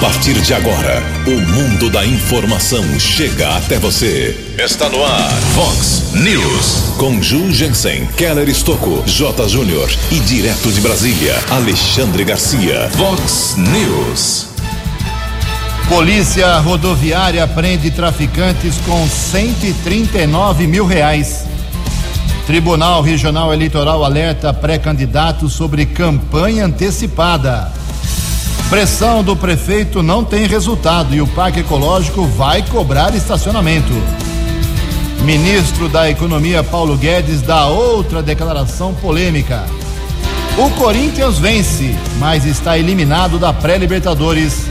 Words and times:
partir 0.00 0.34
de 0.40 0.52
agora, 0.54 1.02
o 1.26 1.40
mundo 1.52 1.90
da 1.90 2.04
informação 2.04 2.82
chega 2.98 3.56
até 3.56 3.78
você. 3.78 4.36
Está 4.58 4.88
no 4.88 5.04
ar, 5.04 5.30
Fox 5.54 6.12
News. 6.14 6.94
Com 6.98 7.22
Ju 7.22 7.52
Jensen, 7.52 8.06
Keller 8.16 8.48
Estocco, 8.48 9.02
J. 9.06 9.48
Júnior 9.48 9.90
e 10.10 10.18
direto 10.20 10.72
de 10.72 10.80
Brasília, 10.80 11.34
Alexandre 11.50 12.24
Garcia. 12.24 12.90
Fox 12.96 13.56
News. 13.56 14.48
Polícia 15.88 16.58
rodoviária 16.58 17.46
prende 17.46 17.90
traficantes 17.90 18.76
com 18.86 19.06
139 19.06 20.66
mil 20.66 20.86
reais. 20.86 21.44
Tribunal 22.46 23.00
Regional 23.02 23.52
Eleitoral 23.52 24.04
alerta 24.04 24.52
pré-candidatos 24.52 25.52
sobre 25.52 25.86
campanha 25.86 26.64
antecipada. 26.66 27.83
Pressão 28.70 29.22
do 29.22 29.36
prefeito 29.36 30.02
não 30.02 30.24
tem 30.24 30.46
resultado 30.46 31.14
e 31.14 31.20
o 31.20 31.26
Parque 31.26 31.60
Ecológico 31.60 32.26
vai 32.26 32.62
cobrar 32.62 33.14
estacionamento. 33.14 33.92
Ministro 35.22 35.88
da 35.88 36.10
Economia 36.10 36.62
Paulo 36.62 36.96
Guedes 36.96 37.40
dá 37.40 37.66
outra 37.66 38.22
declaração 38.22 38.92
polêmica. 38.94 39.64
O 40.56 40.70
Corinthians 40.70 41.38
vence, 41.38 41.94
mas 42.18 42.44
está 42.44 42.78
eliminado 42.78 43.38
da 43.38 43.52
pré-Libertadores. 43.52 44.66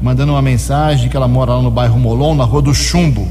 mandando 0.00 0.30
uma 0.30 0.40
mensagem 0.40 1.08
que 1.08 1.16
ela 1.16 1.26
mora 1.26 1.54
lá 1.54 1.60
no 1.60 1.72
bairro 1.72 1.98
Molon, 1.98 2.36
na 2.36 2.44
rua 2.44 2.62
do 2.62 2.72
Chumbo. 2.72 3.26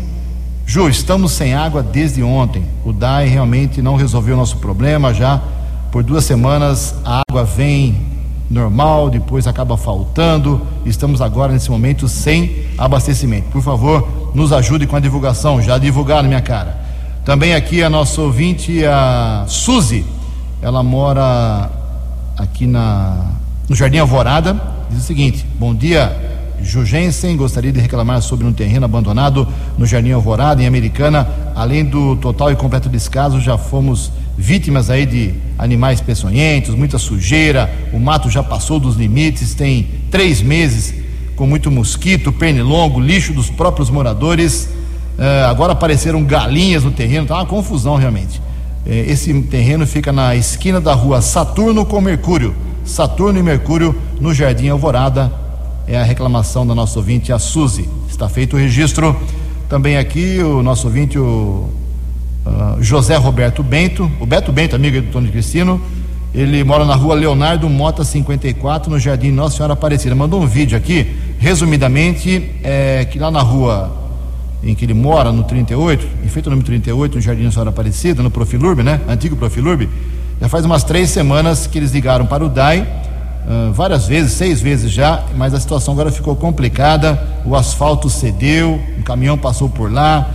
Ju, 0.66 0.90
estamos 0.90 1.31
sem 1.31 1.53
água 1.53 1.81
desde 1.81 2.22
ontem. 2.22 2.66
O 2.84 2.92
DAI 2.92 3.30
realmente 3.30 3.81
não 3.81 3.96
resolveu 3.96 4.36
o 4.36 4.38
nosso 4.38 4.58
problema 4.58 5.14
já. 5.14 5.42
Por 5.94 6.03
duas 6.03 6.25
semanas 6.25 6.94
a 7.06 7.22
água 7.30 7.46
vem 7.46 8.19
normal, 8.50 9.10
depois 9.10 9.46
acaba 9.46 9.78
faltando. 9.78 10.62
Estamos 10.86 11.22
agora 11.22 11.54
nesse 11.54 11.70
momento 11.70 12.08
sem 12.08 12.66
abastecimento. 12.78 13.50
Por 13.50 13.62
favor, 13.62 14.32
nos 14.34 14.52
ajude 14.52 14.88
com 14.88 14.96
a 14.96 15.00
divulgação. 15.00 15.62
Já 15.62 15.78
divulgaram, 15.78 16.28
minha 16.28 16.42
cara. 16.42 16.80
Também 17.24 17.54
aqui 17.54 17.84
a 17.84 17.90
nossa 17.90 18.22
ouvinte, 18.22 18.84
a 18.86 19.46
Suzy. 19.48 20.06
Ela 20.62 20.82
mora 20.82 21.70
aqui 22.38 22.66
na, 22.66 23.28
no 23.68 23.76
Jardim 23.76 24.00
Alvorada. 24.00 24.60
Diz 24.90 25.00
o 25.00 25.04
seguinte: 25.04 25.46
Bom 25.60 25.76
dia, 25.76 26.16
Jugensen. 26.62 27.38
Gostaria 27.38 27.72
de 27.72 27.80
reclamar 27.80 28.22
sobre 28.22 28.48
um 28.48 28.54
terreno 28.54 28.86
abandonado 28.86 29.48
no 29.78 29.86
Jardim 29.86 30.12
Alvorada, 30.12 30.64
em 30.64 30.66
Americana. 30.66 31.28
Além 31.56 31.86
do 31.86 32.16
total 32.16 32.52
e 32.52 32.56
completo 32.56 32.90
descaso, 32.90 33.40
já 33.40 33.58
fomos 33.58 34.12
vítimas 34.39 34.89
aí 34.89 35.05
de 35.05 35.33
animais 35.57 36.00
peçonhentos, 36.00 36.73
muita 36.73 36.97
sujeira, 36.97 37.69
o 37.91 38.00
mato 38.00 38.29
já 38.29 38.41
passou 38.41 38.79
dos 38.79 38.95
limites, 38.95 39.53
tem 39.53 39.85
três 40.09 40.41
meses 40.41 40.94
com 41.35 41.45
muito 41.45 41.69
mosquito, 41.69 42.31
pernilongo, 42.31 43.01
lixo 43.01 43.33
dos 43.33 43.50
próprios 43.50 43.89
moradores. 43.89 44.69
Uh, 45.17 45.45
agora 45.50 45.73
apareceram 45.73 46.23
galinhas 46.23 46.85
no 46.85 46.91
terreno, 46.91 47.27
tá 47.27 47.35
uma 47.35 47.45
confusão 47.45 47.97
realmente. 47.97 48.39
Uh, 48.85 48.91
esse 49.07 49.33
terreno 49.44 49.85
fica 49.85 50.13
na 50.13 50.33
esquina 50.38 50.79
da 50.79 50.94
rua 50.94 51.21
Saturno 51.21 51.85
com 51.85 52.00
Mercúrio. 52.00 52.56
Saturno 52.85 53.39
e 53.39 53.44
Mercúrio 53.44 53.94
no 54.21 54.33
Jardim 54.33 54.69
Alvorada. 54.69 55.31
É 55.85 56.00
a 56.00 56.03
reclamação 56.03 56.66
da 56.66 56.73
nossa 56.73 56.97
ouvinte, 56.97 57.33
a 57.33 57.39
Suzy. 57.39 57.89
Está 58.09 58.29
feito 58.29 58.56
o 58.56 58.59
registro. 58.59 59.16
Também 59.67 59.97
aqui 59.97 60.39
o 60.39 60.63
nosso 60.63 60.88
ouvinte, 60.88 61.19
o 61.19 61.69
ah, 62.45 62.77
José 62.79 63.16
Roberto 63.16 63.63
Bento, 63.63 64.09
o 64.19 64.25
Beto 64.25 64.51
Bento, 64.51 64.75
amigo 64.75 65.01
do 65.01 65.11
Tony 65.11 65.29
Cristino, 65.29 65.81
ele 66.33 66.63
mora 66.63 66.85
na 66.85 66.95
rua 66.95 67.16
Leonardo 67.16 67.67
Mota 67.69 68.03
54, 68.03 68.91
no 68.91 69.00
Jardim 69.00 69.31
Nossa 69.31 69.57
Senhora 69.57 69.73
Aparecida. 69.73 70.13
Mandou 70.13 70.41
um 70.41 70.45
vídeo 70.45 70.77
aqui, 70.77 71.16
resumidamente, 71.39 72.51
é, 72.63 73.05
que 73.05 73.17
lá 73.17 73.31
na 73.31 73.41
rua 73.41 73.97
em 74.63 74.75
que 74.75 74.85
ele 74.85 74.94
mora, 74.94 75.31
no 75.31 75.44
38, 75.44 76.05
em 76.23 76.27
feito 76.27 76.47
o 76.47 76.50
número 76.50 76.66
38, 76.66 77.16
no 77.16 77.22
Jardim 77.22 77.44
Nossa 77.44 77.55
Senhora 77.55 77.69
Aparecida, 77.69 78.22
no 78.22 78.29
Profilurb, 78.29 78.83
né? 78.83 79.00
Antigo 79.07 79.35
Profilurb, 79.35 79.89
já 80.39 80.50
faz 80.50 80.66
umas 80.66 80.83
três 80.83 81.09
semanas 81.09 81.66
que 81.66 81.77
eles 81.77 81.91
ligaram 81.91 82.25
para 82.25 82.45
o 82.45 82.50
DAI, 82.50 82.81
uh, 82.81 83.73
várias 83.73 84.06
vezes, 84.06 84.33
seis 84.33 84.61
vezes 84.61 84.91
já, 84.91 85.23
mas 85.35 85.53
a 85.53 85.59
situação 85.59 85.94
agora 85.94 86.11
ficou 86.11 86.35
complicada, 86.35 87.21
o 87.45 87.56
asfalto 87.56 88.09
cedeu, 88.09 88.81
um 88.97 89.01
caminhão 89.01 89.38
passou 89.38 89.69
por 89.69 89.91
lá, 89.91 90.29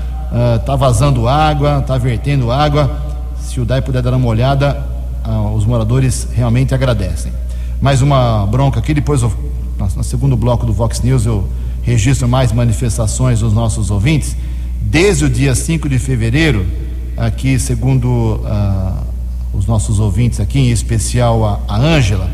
está 0.57 0.73
ah, 0.73 0.77
vazando 0.77 1.29
água, 1.29 1.79
está 1.79 1.97
vertendo 1.97 2.51
água. 2.51 2.91
Se 3.41 3.61
o 3.61 3.65
DAI 3.65 3.81
puder 3.83 4.03
dar 4.03 4.15
uma 4.15 4.27
olhada, 4.27 4.85
uh, 5.25 5.55
os 5.55 5.65
moradores 5.65 6.27
realmente 6.35 6.75
agradecem. 6.75 7.33
Mais 7.81 8.03
uma 8.03 8.45
bronca 8.47 8.81
aqui, 8.81 8.93
depois 8.93 9.23
eu, 9.23 9.33
no 9.97 10.03
segundo 10.03 10.37
bloco 10.37 10.67
do 10.67 10.73
Vox 10.73 11.01
News 11.03 11.25
eu 11.25 11.49
registro 11.83 12.29
mais 12.29 12.51
manifestações 12.51 13.41
dos 13.41 13.53
nossos 13.53 13.93
ouvintes. 13.93 14.37
Desde 14.81 15.25
o 15.27 15.31
dia 15.31 15.55
5 15.55 15.89
de 15.89 16.01
fevereiro, 16.01 16.67
aqui 17.17 17.57
segundo 17.59 18.09
uh, 18.09 19.05
os 19.53 19.67
nossos 19.67 20.01
ouvintes 20.01 20.41
aqui, 20.41 20.59
em 20.59 20.71
especial 20.73 21.63
a 21.69 21.77
Ângela, 21.77 22.29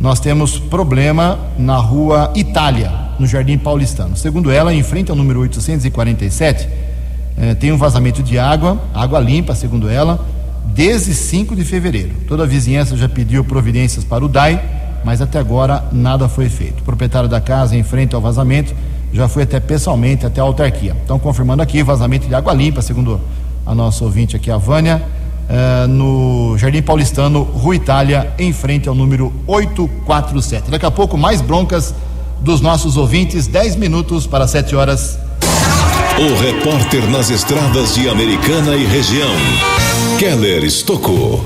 nós 0.00 0.18
temos 0.18 0.58
problema 0.58 1.38
na 1.58 1.76
rua 1.76 2.32
Itália, 2.34 2.90
no 3.18 3.26
Jardim 3.26 3.58
Paulistano. 3.58 4.16
Segundo 4.16 4.50
ela, 4.50 4.72
em 4.72 4.82
frente 4.82 5.10
ao 5.10 5.16
número 5.16 5.40
847, 5.40 6.93
é, 7.36 7.54
tem 7.54 7.72
um 7.72 7.76
vazamento 7.76 8.22
de 8.22 8.38
água, 8.38 8.80
água 8.94 9.18
limpa, 9.18 9.54
segundo 9.54 9.88
ela, 9.88 10.24
desde 10.66 11.14
5 11.14 11.54
de 11.54 11.64
fevereiro. 11.64 12.14
Toda 12.28 12.44
a 12.44 12.46
vizinhança 12.46 12.96
já 12.96 13.08
pediu 13.08 13.44
providências 13.44 14.04
para 14.04 14.24
o 14.24 14.28
DAI, 14.28 14.62
mas 15.04 15.20
até 15.20 15.38
agora 15.38 15.84
nada 15.92 16.28
foi 16.28 16.48
feito. 16.48 16.80
O 16.80 16.84
proprietário 16.84 17.28
da 17.28 17.40
casa, 17.40 17.76
em 17.76 17.82
frente 17.82 18.14
ao 18.14 18.20
vazamento, 18.20 18.74
já 19.12 19.28
foi 19.28 19.44
até 19.44 19.60
pessoalmente 19.60 20.26
até 20.26 20.40
a 20.40 20.44
autarquia. 20.44 20.96
Então, 21.04 21.18
confirmando 21.18 21.62
aqui, 21.62 21.82
vazamento 21.82 22.26
de 22.26 22.34
água 22.34 22.52
limpa, 22.52 22.82
segundo 22.82 23.20
a 23.64 23.74
nossa 23.74 24.04
ouvinte 24.04 24.34
aqui, 24.34 24.50
a 24.50 24.56
Vânia, 24.56 25.02
é, 25.48 25.86
no 25.86 26.56
Jardim 26.58 26.82
Paulistano, 26.82 27.42
Rua 27.42 27.76
Itália, 27.76 28.32
em 28.38 28.52
frente 28.52 28.88
ao 28.88 28.94
número 28.94 29.32
847. 29.46 30.70
Daqui 30.70 30.86
a 30.86 30.90
pouco, 30.90 31.16
mais 31.16 31.40
broncas 31.40 31.94
dos 32.40 32.60
nossos 32.60 32.96
ouvintes. 32.96 33.46
10 33.46 33.76
minutos 33.76 34.26
para 34.26 34.46
7 34.46 34.74
horas. 34.74 35.18
O 36.16 36.40
repórter 36.40 37.10
nas 37.10 37.28
estradas 37.28 37.96
de 37.96 38.08
Americana 38.08 38.76
e 38.76 38.84
região, 38.84 39.34
Keller 40.16 40.62
Estocou. 40.62 41.44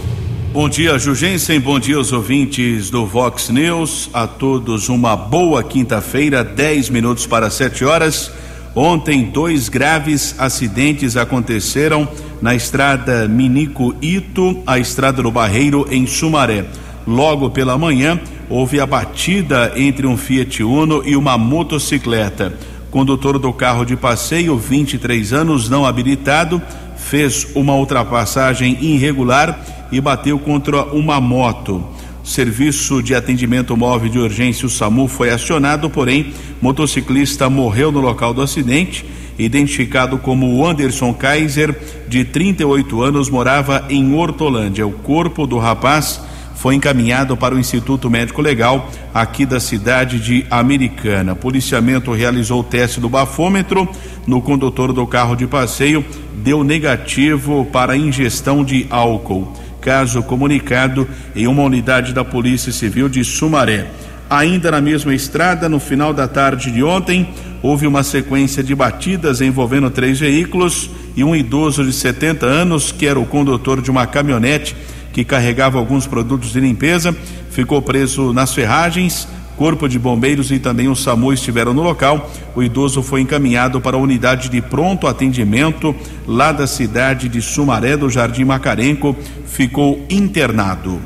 Bom 0.53 0.69
dia, 0.69 0.99
Jugensen. 0.99 1.59
Bom 1.59 1.81
dia 1.81 1.97
aos 1.97 2.13
ouvintes 2.13 2.91
do 2.91 3.07
Vox 3.07 3.49
News. 3.49 4.11
A 4.13 4.27
todos 4.27 4.91
uma 4.91 5.17
boa 5.17 5.65
quinta-feira, 5.65 6.45
10 6.45 6.91
minutos 6.91 7.27
para 7.27 7.49
7 7.49 7.83
horas. 7.83 8.31
Ontem, 8.75 9.25
dois 9.25 9.71
graves 9.71 10.35
acidentes 10.39 11.17
aconteceram 11.17 12.07
na 12.43 12.55
estrada 12.55 13.27
Minico 13.27 13.95
Ito, 14.03 14.63
a 14.67 14.79
estrada 14.79 15.23
do 15.23 15.31
Barreiro, 15.31 15.89
em 15.91 16.07
Sumaré. 16.07 16.67
Logo 17.07 17.49
pela 17.49 17.79
manhã, 17.79 18.21
houve 18.51 18.81
a 18.81 18.87
batida 18.87 19.73
entre 19.77 20.07
um 20.07 20.15
Fiat 20.15 20.63
Uno 20.63 21.03
e 21.07 21.17
uma 21.17 21.39
motocicleta. 21.39 22.53
Condutor 22.91 23.39
do 23.39 23.53
carro 23.53 23.85
de 23.85 23.97
passeio, 23.97 24.57
23 24.57 25.33
anos, 25.33 25.69
não 25.69 25.85
habilitado, 25.85 26.61
fez 26.97 27.47
uma 27.55 27.75
ultrapassagem 27.75 28.79
irregular 28.81 29.59
e 29.93 30.01
bateu 30.01 30.39
contra 30.39 30.85
uma 30.85 31.21
moto. 31.21 31.85
Serviço 32.25 33.03
de 33.03 33.15
atendimento 33.15 33.77
móvel 33.77 34.09
de 34.09 34.19
urgência, 34.19 34.67
o 34.67 34.71
SAMU, 34.71 35.07
foi 35.07 35.31
acionado, 35.31 35.89
porém, 35.89 36.33
motociclista 36.61 37.49
morreu 37.49 37.93
no 37.93 38.01
local 38.01 38.33
do 38.33 38.43
acidente. 38.43 39.05
Identificado 39.39 40.19
como 40.19 40.67
Anderson 40.67 41.15
Kaiser, 41.15 41.79
de 42.09 42.25
38 42.25 43.03
anos, 43.03 43.31
morava 43.31 43.85
em 43.89 44.15
Hortolândia. 44.15 44.87
O 44.87 44.93
corpo 44.93 45.47
do 45.47 45.59
rapaz 45.59 46.21
foi 46.59 46.75
encaminhado 46.75 47.37
para 47.37 47.55
o 47.55 47.59
Instituto 47.59 48.11
Médico 48.11 48.43
Legal 48.43 48.91
aqui 49.15 49.47
da 49.47 49.61
cidade 49.61 50.19
de 50.19 50.45
Americana. 50.51 51.37
Policiamento 51.37 52.13
realizou 52.13 52.61
o 52.61 52.65
teste 52.65 53.01
do 53.01 53.09
bafômetro 53.09 53.89
no 54.27 54.43
condutor 54.43 54.93
do 54.93 55.07
carro 55.07 55.37
de 55.37 55.47
passeio, 55.47 56.05
deu 56.35 56.65
negativo 56.65 57.65
para 57.73 57.97
ingestão 57.97 58.65
de 58.65 58.89
álcool. 58.91 59.53
Caso 59.81 60.21
comunicado 60.21 61.09
em 61.35 61.47
uma 61.47 61.63
unidade 61.63 62.13
da 62.13 62.25
Polícia 62.25 62.73
Civil 62.73 63.09
de 63.09 63.23
Sumaré. 63.23 63.87
Ainda 64.29 64.73
na 64.73 64.81
mesma 64.81 65.15
estrada, 65.15 65.69
no 65.69 65.79
final 65.79 66.13
da 66.13 66.27
tarde 66.27 66.73
de 66.73 66.83
ontem, 66.83 67.29
houve 67.63 67.87
uma 67.87 68.03
sequência 68.03 68.65
de 68.65 68.75
batidas 68.75 69.41
envolvendo 69.41 69.89
três 69.91 70.19
veículos 70.19 70.91
e 71.17 71.23
um 71.23 71.37
idoso 71.37 71.85
de 71.85 71.93
70 71.93 72.45
anos, 72.45 72.91
que 72.91 73.07
era 73.07 73.19
o 73.19 73.25
condutor 73.25 73.81
de 73.81 73.93
uma 73.93 74.07
caminhonete 74.07 74.77
que 75.13 75.25
carregava 75.25 75.79
alguns 75.79 76.07
produtos 76.07 76.53
de 76.53 76.61
limpeza, 76.61 77.15
ficou 77.51 77.83
preso 77.83 78.33
nas 78.33 78.55
ferragens. 78.55 79.29
Corpo 79.57 79.89
de 79.89 79.99
bombeiros 79.99 80.53
e 80.53 80.61
também 80.61 80.87
o 80.87 80.95
SAMU 80.95 81.33
estiveram 81.33 81.75
no 81.75 81.83
local. 81.83 82.31
O 82.55 82.63
idoso 82.63 83.03
foi 83.03 83.23
encaminhado 83.23 83.81
para 83.81 83.97
a 83.97 84.01
unidade 84.01 84.49
de 84.49 84.61
pronto 84.61 85.09
atendimento 85.09 85.93
lá 86.29 86.53
da 86.53 86.65
cidade 86.65 87.29
de 87.29 87.43
Sumaré 87.43 87.97
do 87.97 88.09
Jardim 88.09 88.45
Macarenco. 88.45 89.17
Ficou 89.47 90.07
internado. 90.09 91.01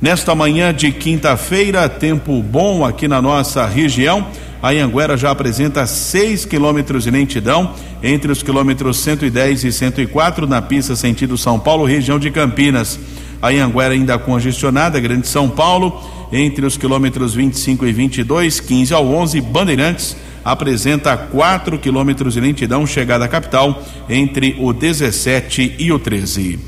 Nesta 0.00 0.36
manhã 0.36 0.72
de 0.72 0.92
quinta-feira, 0.92 1.88
tempo 1.88 2.40
bom 2.42 2.84
aqui 2.84 3.08
na 3.08 3.20
nossa 3.20 3.66
região. 3.66 4.24
A 4.62 4.70
Anguera 4.70 5.16
já 5.16 5.30
apresenta 5.30 5.86
6 5.86 6.44
quilômetros 6.44 7.04
de 7.04 7.10
lentidão 7.10 7.72
entre 8.02 8.30
os 8.30 8.42
quilômetros 8.42 8.98
110 8.98 9.64
e 9.64 9.72
104 9.72 10.46
na 10.46 10.62
pista 10.62 10.94
sentido 10.94 11.36
São 11.36 11.58
Paulo, 11.58 11.84
região 11.84 12.18
de 12.18 12.30
Campinas. 12.30 12.98
A 13.40 13.48
Anguera 13.48 13.94
ainda 13.94 14.18
congestionada, 14.18 14.98
Grande 15.00 15.28
São 15.28 15.48
Paulo, 15.48 16.00
entre 16.32 16.64
os 16.66 16.76
quilômetros 16.76 17.34
25 17.34 17.86
e 17.86 17.92
22, 17.92 18.60
15 18.60 18.94
ao 18.94 19.06
11, 19.06 19.40
Bandeirantes 19.40 20.16
apresenta 20.44 21.16
4 21.16 21.78
quilômetros 21.78 22.34
de 22.34 22.40
lentidão 22.40 22.86
chegada 22.86 23.24
à 23.24 23.28
capital 23.28 23.82
entre 24.08 24.56
o 24.60 24.72
17 24.72 25.74
e 25.78 25.90
o 25.90 25.98
13. 25.98 26.58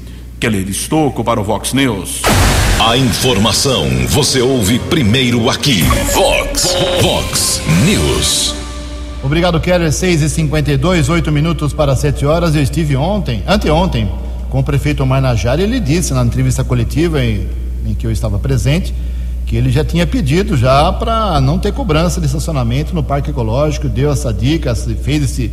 Keller 0.40 0.68
Estocco 0.68 1.22
para 1.22 1.40
o 1.40 1.44
Vox 1.44 1.72
News. 1.72 2.22
A 2.80 2.96
informação 2.96 3.88
você 4.08 4.40
ouve 4.40 4.78
primeiro 4.78 5.48
aqui. 5.50 5.82
Vox, 6.12 6.76
Vox 7.02 7.62
News. 7.84 8.54
Obrigado, 9.22 9.60
Keller. 9.60 9.92
6 9.92 10.22
e 10.22 10.28
52 10.28 11.08
8 11.08 11.32
minutos 11.32 11.72
para 11.72 11.96
7 11.96 12.24
horas. 12.24 12.54
Eu 12.54 12.62
estive 12.62 12.96
ontem, 12.96 13.42
anteontem, 13.46 14.08
com 14.50 14.60
o 14.60 14.64
prefeito 14.64 15.02
Omar 15.02 15.20
Najari, 15.20 15.62
ele 15.62 15.80
disse 15.80 16.12
na 16.14 16.24
entrevista 16.24 16.64
coletiva 16.64 17.22
em, 17.22 17.46
em 17.86 17.94
que 17.94 18.06
eu 18.06 18.10
estava 18.10 18.38
presente 18.38 18.94
que 19.48 19.56
ele 19.56 19.70
já 19.70 19.82
tinha 19.82 20.06
pedido 20.06 20.58
já 20.58 20.92
para 20.92 21.40
não 21.40 21.58
ter 21.58 21.72
cobrança 21.72 22.20
de 22.20 22.26
estacionamento 22.26 22.94
no 22.94 23.02
Parque 23.02 23.30
Ecológico, 23.30 23.88
deu 23.88 24.12
essa 24.12 24.30
dica, 24.30 24.74
fez 24.74 25.24
esse, 25.24 25.50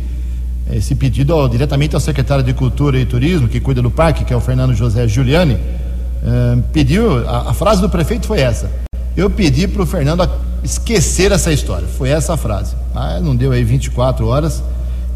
esse 0.70 0.94
pedido 0.94 1.32
ao, 1.32 1.48
diretamente 1.48 1.94
ao 1.94 2.00
secretário 2.00 2.44
de 2.44 2.52
Cultura 2.52 2.98
e 2.98 3.06
Turismo, 3.06 3.48
que 3.48 3.58
cuida 3.58 3.80
do 3.80 3.90
parque, 3.90 4.22
que 4.22 4.34
é 4.34 4.36
o 4.36 4.40
Fernando 4.40 4.74
José 4.74 5.08
Giuliani, 5.08 5.54
uh, 5.54 6.62
pediu, 6.74 7.26
a, 7.26 7.50
a, 7.50 7.54
frase 7.54 7.80
do 7.80 7.88
prefeito 7.88 8.26
foi 8.26 8.40
essa, 8.40 8.70
eu 9.16 9.30
pedi 9.30 9.66
para 9.66 9.82
o 9.82 9.86
Fernando 9.86 10.28
esquecer 10.62 11.32
essa 11.32 11.50
história, 11.50 11.88
foi 11.88 12.10
essa 12.10 12.34
a 12.34 12.36
frase. 12.36 12.74
Ah, 12.94 13.18
não 13.18 13.34
deu 13.34 13.50
aí 13.50 13.64
24 13.64 14.26
horas, 14.26 14.62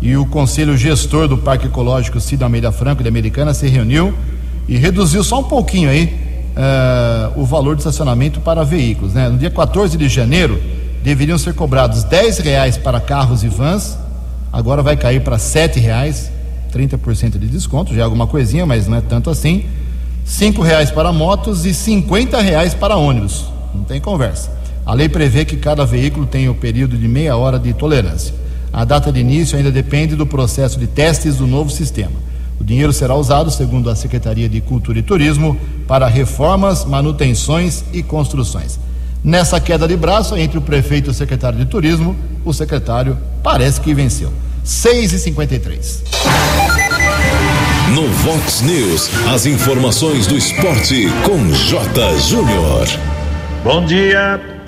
e 0.00 0.17
o 0.17 0.25
conselho 0.25 0.76
gestor 0.76 1.29
do 1.29 1.37
Parque 1.37 1.67
Ecológico 1.67 2.20
Cida 2.20 2.44
Almeida 2.44 2.73
Franco 2.73 3.02
de 3.02 3.08
Americana 3.08 3.52
se 3.52 3.69
reuniu 3.69 4.14
e 4.67 4.76
reduziu 4.76 5.23
só 5.23 5.41
um 5.41 5.44
pouquinho 5.44 5.91
aí 5.91 6.14
uh, 6.56 7.41
o 7.41 7.44
valor 7.44 7.75
de 7.75 7.82
estacionamento 7.82 8.41
para 8.41 8.64
veículos. 8.64 9.12
Né? 9.12 9.29
No 9.29 9.37
dia 9.37 9.50
14 9.50 9.97
de 9.97 10.08
janeiro 10.08 10.61
deveriam 11.02 11.37
ser 11.37 11.55
cobrados 11.55 12.05
10 12.05 12.38
reais 12.38 12.76
para 12.76 13.00
carros 13.00 13.43
e 13.43 13.49
vans, 13.49 13.99
agora 14.52 14.82
vai 14.82 14.97
cair 14.97 15.23
para 15.23 15.38
sete 15.38 15.79
reais, 15.79 16.31
30% 16.73 17.38
de 17.38 17.47
desconto, 17.47 17.94
já 17.94 18.02
é 18.02 18.05
alguma 18.05 18.26
coisinha, 18.26 18.64
mas 18.64 18.87
não 18.87 18.97
é 18.99 19.00
tanto 19.00 19.29
assim. 19.31 19.64
Cinco 20.25 20.62
reais 20.62 20.91
para 20.91 21.12
motos 21.12 21.67
e 21.67 21.75
50 21.75 22.41
reais 22.41 22.75
para 22.75 22.97
ônibus. 22.97 23.47
Não 23.75 23.82
tem 23.82 24.00
conversa. 24.00 24.50
A 24.87 24.94
lei 24.94 25.08
prevê 25.08 25.44
que 25.44 25.56
cada 25.56 25.85
veículo 25.85 26.26
tenha 26.26 26.50
o 26.50 26.55
período 26.55 26.97
de 26.97 27.08
meia 27.08 27.37
hora 27.37 27.58
de 27.58 27.73
tolerância. 27.73 28.40
A 28.73 28.85
data 28.85 29.11
de 29.11 29.21
início 29.21 29.57
ainda 29.57 29.71
depende 29.71 30.15
do 30.15 30.27
processo 30.27 30.79
de 30.79 30.87
testes 30.87 31.37
do 31.37 31.47
novo 31.47 31.71
sistema. 31.71 32.31
O 32.61 32.65
dinheiro 32.65 32.93
será 32.93 33.15
usado, 33.15 33.51
segundo 33.51 33.89
a 33.89 33.97
Secretaria 33.97 34.49
de 34.49 34.61
Cultura 34.61 34.99
e 34.99 35.03
Turismo, 35.03 35.59
para 35.89 36.07
reformas, 36.07 36.85
manutenções 36.85 37.83
e 37.93 38.03
construções. 38.03 38.79
Nessa 39.25 39.61
queda 39.61 39.89
de 39.89 39.97
braço 39.97 40.37
entre 40.37 40.59
o 40.59 40.63
prefeito 40.63 41.09
e 41.09 41.11
o 41.11 41.15
secretário 41.15 41.59
de 41.59 41.65
Turismo, 41.65 42.15
o 42.45 42.53
secretário 42.53 43.19
parece 43.43 43.81
que 43.81 43.95
venceu. 43.95 44.33
6 44.62 45.15
e 45.15 45.19
53 45.19 46.03
No 47.95 48.07
Vox 48.09 48.61
News, 48.61 49.11
as 49.33 49.47
informações 49.47 50.27
do 50.27 50.37
esporte 50.37 51.07
com 51.25 51.50
J. 51.53 52.19
Júnior. 52.19 52.87
Bom 53.65 53.85
dia. 53.85 54.60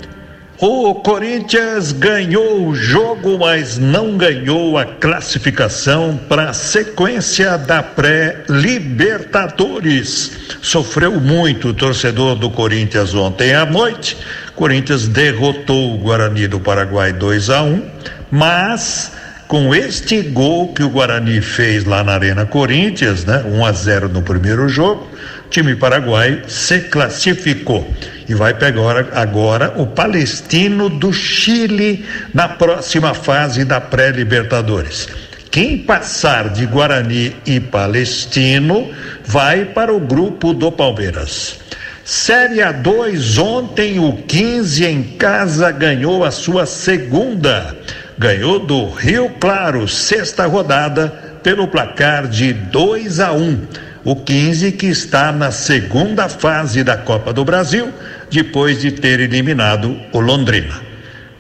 O 0.65 0.95
Corinthians 0.95 1.91
ganhou 1.91 2.69
o 2.69 2.75
jogo, 2.77 3.37
mas 3.37 3.79
não 3.79 4.17
ganhou 4.17 4.79
a 4.79 4.85
classificação 4.85 6.17
para 6.29 6.51
a 6.51 6.53
sequência 6.53 7.59
da 7.59 7.83
pré-Libertadores. 7.83 10.31
Sofreu 10.63 11.21
muito 11.21 11.71
o 11.71 11.75
torcedor 11.75 12.37
do 12.37 12.49
Corinthians 12.49 13.13
ontem 13.13 13.53
à 13.53 13.67
noite. 13.67 14.17
Corinthians 14.55 15.09
derrotou 15.09 15.95
o 15.95 15.99
Guarani 15.99 16.47
do 16.47 16.61
Paraguai 16.61 17.13
2 17.13 17.51
a 17.51 17.65
1, 17.65 17.83
mas 18.31 19.11
com 19.49 19.75
este 19.75 20.23
gol 20.23 20.73
que 20.73 20.85
o 20.85 20.91
Guarani 20.91 21.41
fez 21.41 21.85
lá 21.85 22.05
na 22.05 22.13
Arena 22.13 22.47
Corinthians, 22.47 23.25
né? 23.25 23.43
1 23.45 23.67
a 23.67 23.73
0 23.73 24.09
no 24.09 24.23
primeiro 24.23 24.69
jogo, 24.69 25.11
time 25.53 25.77
paraguaio 25.77 26.49
se 26.49 26.81
classificou 26.81 27.87
e 28.27 28.35
vai 28.35 28.55
pegar 28.55 29.07
agora 29.13 29.75
o 29.77 29.87
Palestino 29.87 30.89
do 30.89 31.13
Chile 31.13 32.07
na 32.33 32.49
próxima 32.49 33.13
fase 33.13 33.63
da 33.63 33.79
pré-Libertadores. 33.79 35.09
Quem 35.51 35.77
passar 35.77 36.49
de 36.49 36.65
Guarani 36.65 37.37
e 37.45 37.61
Palestino 37.61 38.91
vai 39.27 39.67
para 39.67 39.93
o 39.93 40.01
grupo 40.01 40.55
do 40.55 40.73
Palmeiras. 40.73 41.59
Série 42.03 42.61
A2, 42.61 43.39
ontem 43.39 43.99
o 43.99 44.15
15 44.23 44.87
em 44.87 45.03
casa 45.03 45.71
ganhou 45.71 46.25
a 46.25 46.31
sua 46.31 46.65
segunda. 46.65 47.77
Ganhou 48.19 48.59
do 48.59 48.89
Rio 48.89 49.29
Claro, 49.39 49.87
sexta 49.87 50.47
rodada, 50.47 51.09
pelo 51.43 51.69
placar 51.69 52.27
de 52.27 52.55
2 52.55 53.21
a 53.21 53.33
1. 53.33 53.92
O 54.05 54.17
15 54.17 54.73
que 54.73 54.87
está 54.87 55.31
na 55.31 55.53
segunda 55.53 56.29
fase 56.29 56.83
da 56.83 56.97
Copa 56.97 57.33
do 57.33 57.45
Brasil 57.45 57.93
depois 58.29 58.81
de 58.81 58.91
ter 58.91 59.21
eliminado 59.21 59.97
o 60.13 60.19
Londrina. 60.19 60.81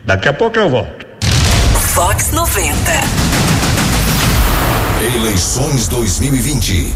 Daqui 0.04 0.28
a 0.28 0.32
pouco 0.32 0.58
eu 0.60 0.70
volto. 0.70 1.04
Fox 1.92 2.30
90. 2.30 2.72
Eleições 5.16 5.88
2020. 5.88 6.94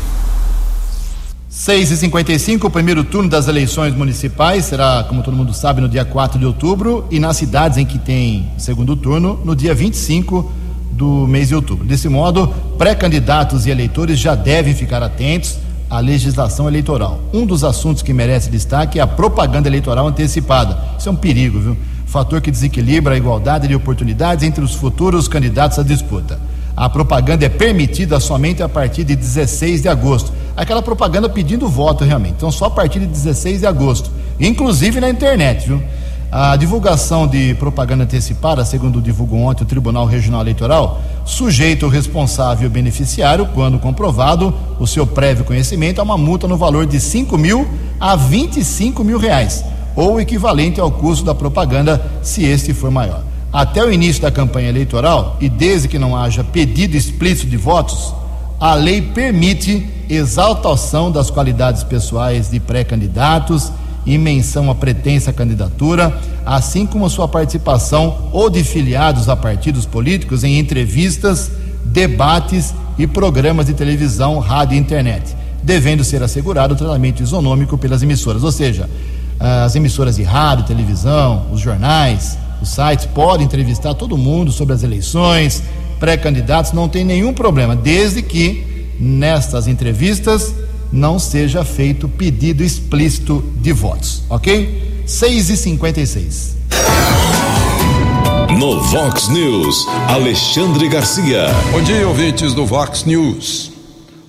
6 1.49 1.91
e 1.91 1.97
55 1.97 2.69
o 2.69 2.71
primeiro 2.71 3.03
turno 3.03 3.29
das 3.29 3.49
eleições 3.49 3.93
municipais 3.93 4.67
será, 4.67 5.05
como 5.09 5.25
todo 5.25 5.37
mundo 5.37 5.53
sabe, 5.53 5.81
no 5.81 5.89
dia 5.89 6.05
4 6.05 6.39
de 6.39 6.47
outubro 6.47 7.09
e 7.11 7.19
nas 7.19 7.39
cidades 7.39 7.77
em 7.77 7.85
que 7.85 7.99
tem 7.99 8.53
segundo 8.57 8.95
turno, 8.95 9.41
no 9.45 9.57
dia 9.57 9.75
25 9.75 10.53
do 10.97 11.27
mês 11.27 11.49
de 11.49 11.55
outubro. 11.55 11.85
Desse 11.85 12.09
modo, 12.09 12.49
pré-candidatos 12.79 13.67
e 13.67 13.71
eleitores 13.71 14.19
já 14.19 14.35
devem 14.35 14.75
ficar 14.75 15.03
atentos 15.03 15.59
à 15.91 16.01
legislação 16.01 16.67
eleitoral. 16.67 17.21
Um 17.33 17.45
dos 17.45 17.63
assuntos 17.63 18.03
que 18.03 18.13
merece 18.13 18.51
destaque 18.51 18.99
é 18.99 19.03
a 19.03 19.07
propaganda 19.07 19.69
eleitoral 19.69 20.09
antecipada. 20.09 20.79
Isso 20.99 21.09
é 21.09 21.13
um 21.13 21.17
perigo, 21.17 21.61
viu? 21.61 21.77
Fator 22.07 22.41
que 22.41 22.51
desequilibra 22.51 23.15
a 23.15 23.17
igualdade 23.17 23.69
de 23.69 23.75
oportunidades 23.75 24.43
entre 24.43 24.65
os 24.65 24.75
futuros 24.75 25.29
candidatos 25.29 25.79
à 25.79 25.83
disputa. 25.83 26.41
A 26.75 26.89
propaganda 26.89 27.45
é 27.45 27.49
permitida 27.49 28.19
somente 28.19 28.63
a 28.63 28.69
partir 28.69 29.05
de 29.05 29.15
16 29.15 29.83
de 29.83 29.89
agosto. 29.89 30.33
Aquela 30.57 30.83
propaganda 30.83 31.29
pedindo 31.29 31.69
voto 31.69 32.05
realmente. 32.05 32.35
Então, 32.37 32.51
só 32.51 32.67
a 32.67 32.71
partir 32.71 33.01
de 33.01 33.07
16 33.07 33.61
de 33.61 33.67
agosto. 33.67 34.11
Inclusive 34.41 35.01
na 35.01 35.09
internet, 35.09 35.67
viu? 35.67 35.83
A 36.31 36.57
divulgação 36.57 37.27
de 37.27 37.55
propaganda 37.55 38.03
antecipada, 38.03 38.65
segundo 38.65 39.01
divulgou 39.01 39.39
ontem 39.41 39.63
o 39.63 39.67
Tribunal 39.67 40.07
Regional 40.07 40.41
Eleitoral, 40.41 41.01
sujeita 41.25 41.87
o 41.87 41.89
responsável 41.89 42.69
beneficiário, 42.69 43.47
quando 43.55 43.79
comprovado 43.79 44.53
o 44.79 44.87
seu 44.89 45.07
prévio 45.07 45.45
conhecimento, 45.45 46.01
a 46.01 46.05
uma 46.05 46.19
multa 46.19 46.49
no 46.49 46.57
valor 46.57 46.85
de 46.85 46.99
5 46.99 47.39
mil 47.39 47.67
a 48.01 48.17
25 48.17 49.05
mil 49.05 49.19
reais, 49.19 49.65
ou 49.95 50.21
equivalente 50.21 50.81
ao 50.81 50.91
custo 50.91 51.25
da 51.25 51.35
propaganda, 51.35 52.05
se 52.23 52.45
este 52.45 52.75
for 52.75 52.91
maior. 52.91 53.23
Até 53.53 53.85
o 53.85 53.93
início 53.93 54.21
da 54.21 54.31
campanha 54.31 54.69
eleitoral 54.69 55.37
e 55.41 55.49
desde 55.49 55.87
que 55.87 55.99
não 55.99 56.17
haja 56.17 56.43
pedido 56.43 56.97
explícito 56.97 57.49
de 57.49 57.57
votos, 57.57 58.13
a 58.59 58.75
lei 58.75 59.01
permite 59.01 59.89
exaltação 60.11 61.11
das 61.11 61.31
qualidades 61.31 61.85
pessoais 61.85 62.51
de 62.51 62.59
pré-candidatos 62.59 63.71
e 64.07 64.17
menção 64.17 64.71
à 64.71 64.75
pretensa 64.75 65.33
candidatura, 65.33 66.17
assim 66.47 66.87
como 66.87 67.11
sua 67.11 67.27
participação 67.27 68.31
ou 68.33 68.49
de 68.49 68.63
filiados 68.63 69.29
a 69.29 69.35
partidos 69.35 69.85
políticos 69.85 70.45
em 70.45 70.59
entrevistas, 70.59 71.51
debates 71.85 72.73
e 72.97 73.07
programas 73.07 73.67
de 73.67 73.75
televisão, 73.75 74.39
rádio 74.39 74.77
e 74.77 74.79
internet, 74.79 75.37
devendo 75.63 76.05
ser 76.05 76.23
assegurado 76.23 76.75
o 76.75 76.77
tratamento 76.77 77.23
isonômico 77.23 77.77
pelas 77.77 78.03
emissoras, 78.03 78.45
ou 78.45 78.53
seja, 78.53 78.89
as 79.39 79.75
emissoras 79.75 80.17
de 80.17 80.23
rádio, 80.23 80.65
televisão, 80.65 81.47
os 81.53 81.61
jornais, 81.61 82.39
os 82.63 82.71
sites 82.71 83.07
podem 83.07 83.45
entrevistar 83.45 83.93
todo 83.95 84.17
mundo 84.17 84.53
sobre 84.53 84.73
as 84.73 84.83
eleições, 84.83 85.63
pré-candidatos, 85.99 86.73
não 86.73 86.89
tem 86.89 87.05
nenhum 87.05 87.35
problema, 87.35 87.75
desde 87.75 88.23
que 88.23 88.87
nestas 88.99 89.67
entrevistas 89.67 90.55
não 90.93 91.19
seja 91.19 91.65
feito 91.65 92.09
pedido 92.09 92.63
explícito 92.63 93.45
de 93.57 93.73
votos, 93.73 94.23
ok? 94.29 95.03
6 95.07 95.51
e 95.51 95.57
56 95.57 96.57
No 98.59 98.81
Vox 98.81 99.29
News, 99.29 99.87
Alexandre 100.09 100.89
Garcia. 100.89 101.47
Bom 101.71 101.83
dia, 101.83 102.07
ouvintes 102.07 102.55
do 102.55 102.67
Vox 102.67 103.05
News. 103.05 103.73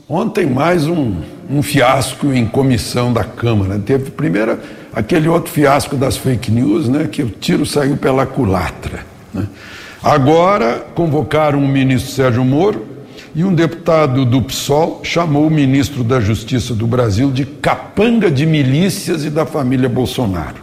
Ontem 0.09 0.45
mais 0.45 0.87
um, 0.87 1.15
um 1.49 1.61
fiasco 1.61 2.31
em 2.33 2.45
comissão 2.45 3.11
da 3.11 3.23
Câmara. 3.23 3.79
Teve 3.79 4.11
primeira 4.11 4.59
aquele 4.93 5.27
outro 5.27 5.51
fiasco 5.51 5.95
das 5.95 6.17
fake 6.17 6.51
news, 6.51 6.89
né, 6.89 7.07
que 7.11 7.21
o 7.21 7.29
tiro 7.29 7.65
saiu 7.65 7.97
pela 7.97 8.25
culatra. 8.25 9.05
Né. 9.33 9.47
Agora 10.01 10.85
convocaram 10.95 11.59
o 11.59 11.67
ministro 11.67 12.11
Sérgio 12.11 12.43
Moro 12.43 12.96
e 13.37 13.43
um 13.43 13.53
deputado 13.53 14.25
do 14.25 14.41
PSOL 14.41 15.01
chamou 15.03 15.45
o 15.45 15.51
ministro 15.51 16.03
da 16.03 16.19
Justiça 16.19 16.73
do 16.73 16.87
Brasil 16.87 17.29
de 17.29 17.45
capanga 17.45 18.31
de 18.31 18.47
milícias 18.47 19.23
e 19.23 19.29
da 19.29 19.45
família 19.45 19.87
Bolsonaro. 19.87 20.55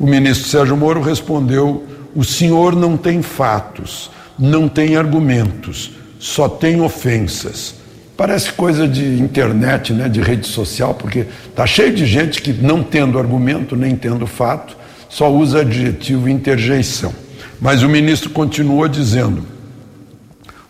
O 0.00 0.06
ministro 0.06 0.48
Sérgio 0.48 0.74
Moro 0.74 1.02
respondeu: 1.02 1.86
o 2.14 2.24
senhor 2.24 2.74
não 2.74 2.96
tem 2.96 3.20
fatos, 3.20 4.10
não 4.38 4.70
tem 4.70 4.96
argumentos, 4.96 5.90
só 6.18 6.48
tem 6.48 6.80
ofensas. 6.80 7.74
Parece 8.16 8.54
coisa 8.54 8.88
de 8.88 9.20
internet, 9.20 9.92
né, 9.92 10.08
de 10.08 10.22
rede 10.22 10.46
social, 10.46 10.94
porque 10.94 11.26
está 11.46 11.66
cheio 11.66 11.92
de 11.92 12.06
gente 12.06 12.40
que, 12.40 12.54
não 12.54 12.82
tendo 12.82 13.18
argumento 13.18 13.76
nem 13.76 13.94
tendo 13.96 14.26
fato, 14.26 14.78
só 15.10 15.30
usa 15.30 15.60
adjetivo 15.60 16.26
interjeição. 16.26 17.12
Mas 17.60 17.82
o 17.82 17.88
ministro 17.88 18.30
continua 18.30 18.88
dizendo: 18.88 19.51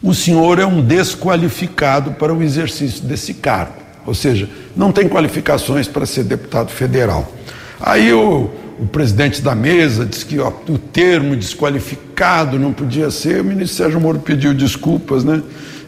o 0.02 0.12
senhor 0.12 0.58
é 0.58 0.66
um 0.66 0.82
desqualificado 0.82 2.12
para 2.12 2.34
o 2.34 2.42
exercício 2.42 3.04
desse 3.04 3.34
cargo, 3.34 3.74
ou 4.04 4.14
seja, 4.14 4.48
não 4.76 4.90
tem 4.90 5.08
qualificações 5.08 5.86
para 5.86 6.04
ser 6.04 6.24
deputado 6.24 6.70
federal. 6.70 7.32
Aí 7.80 8.12
o, 8.12 8.50
o 8.80 8.86
presidente 8.86 9.40
da 9.40 9.54
mesa 9.54 10.04
disse 10.04 10.26
que 10.26 10.38
ó, 10.40 10.52
o 10.68 10.76
termo 10.78 11.36
desqualificado 11.36 12.58
não 12.58 12.72
podia 12.72 13.10
ser, 13.10 13.40
o 13.40 13.44
ministro 13.44 13.76
Sérgio 13.76 14.00
Moro 14.00 14.18
pediu 14.18 14.52
desculpas, 14.52 15.22
né? 15.22 15.42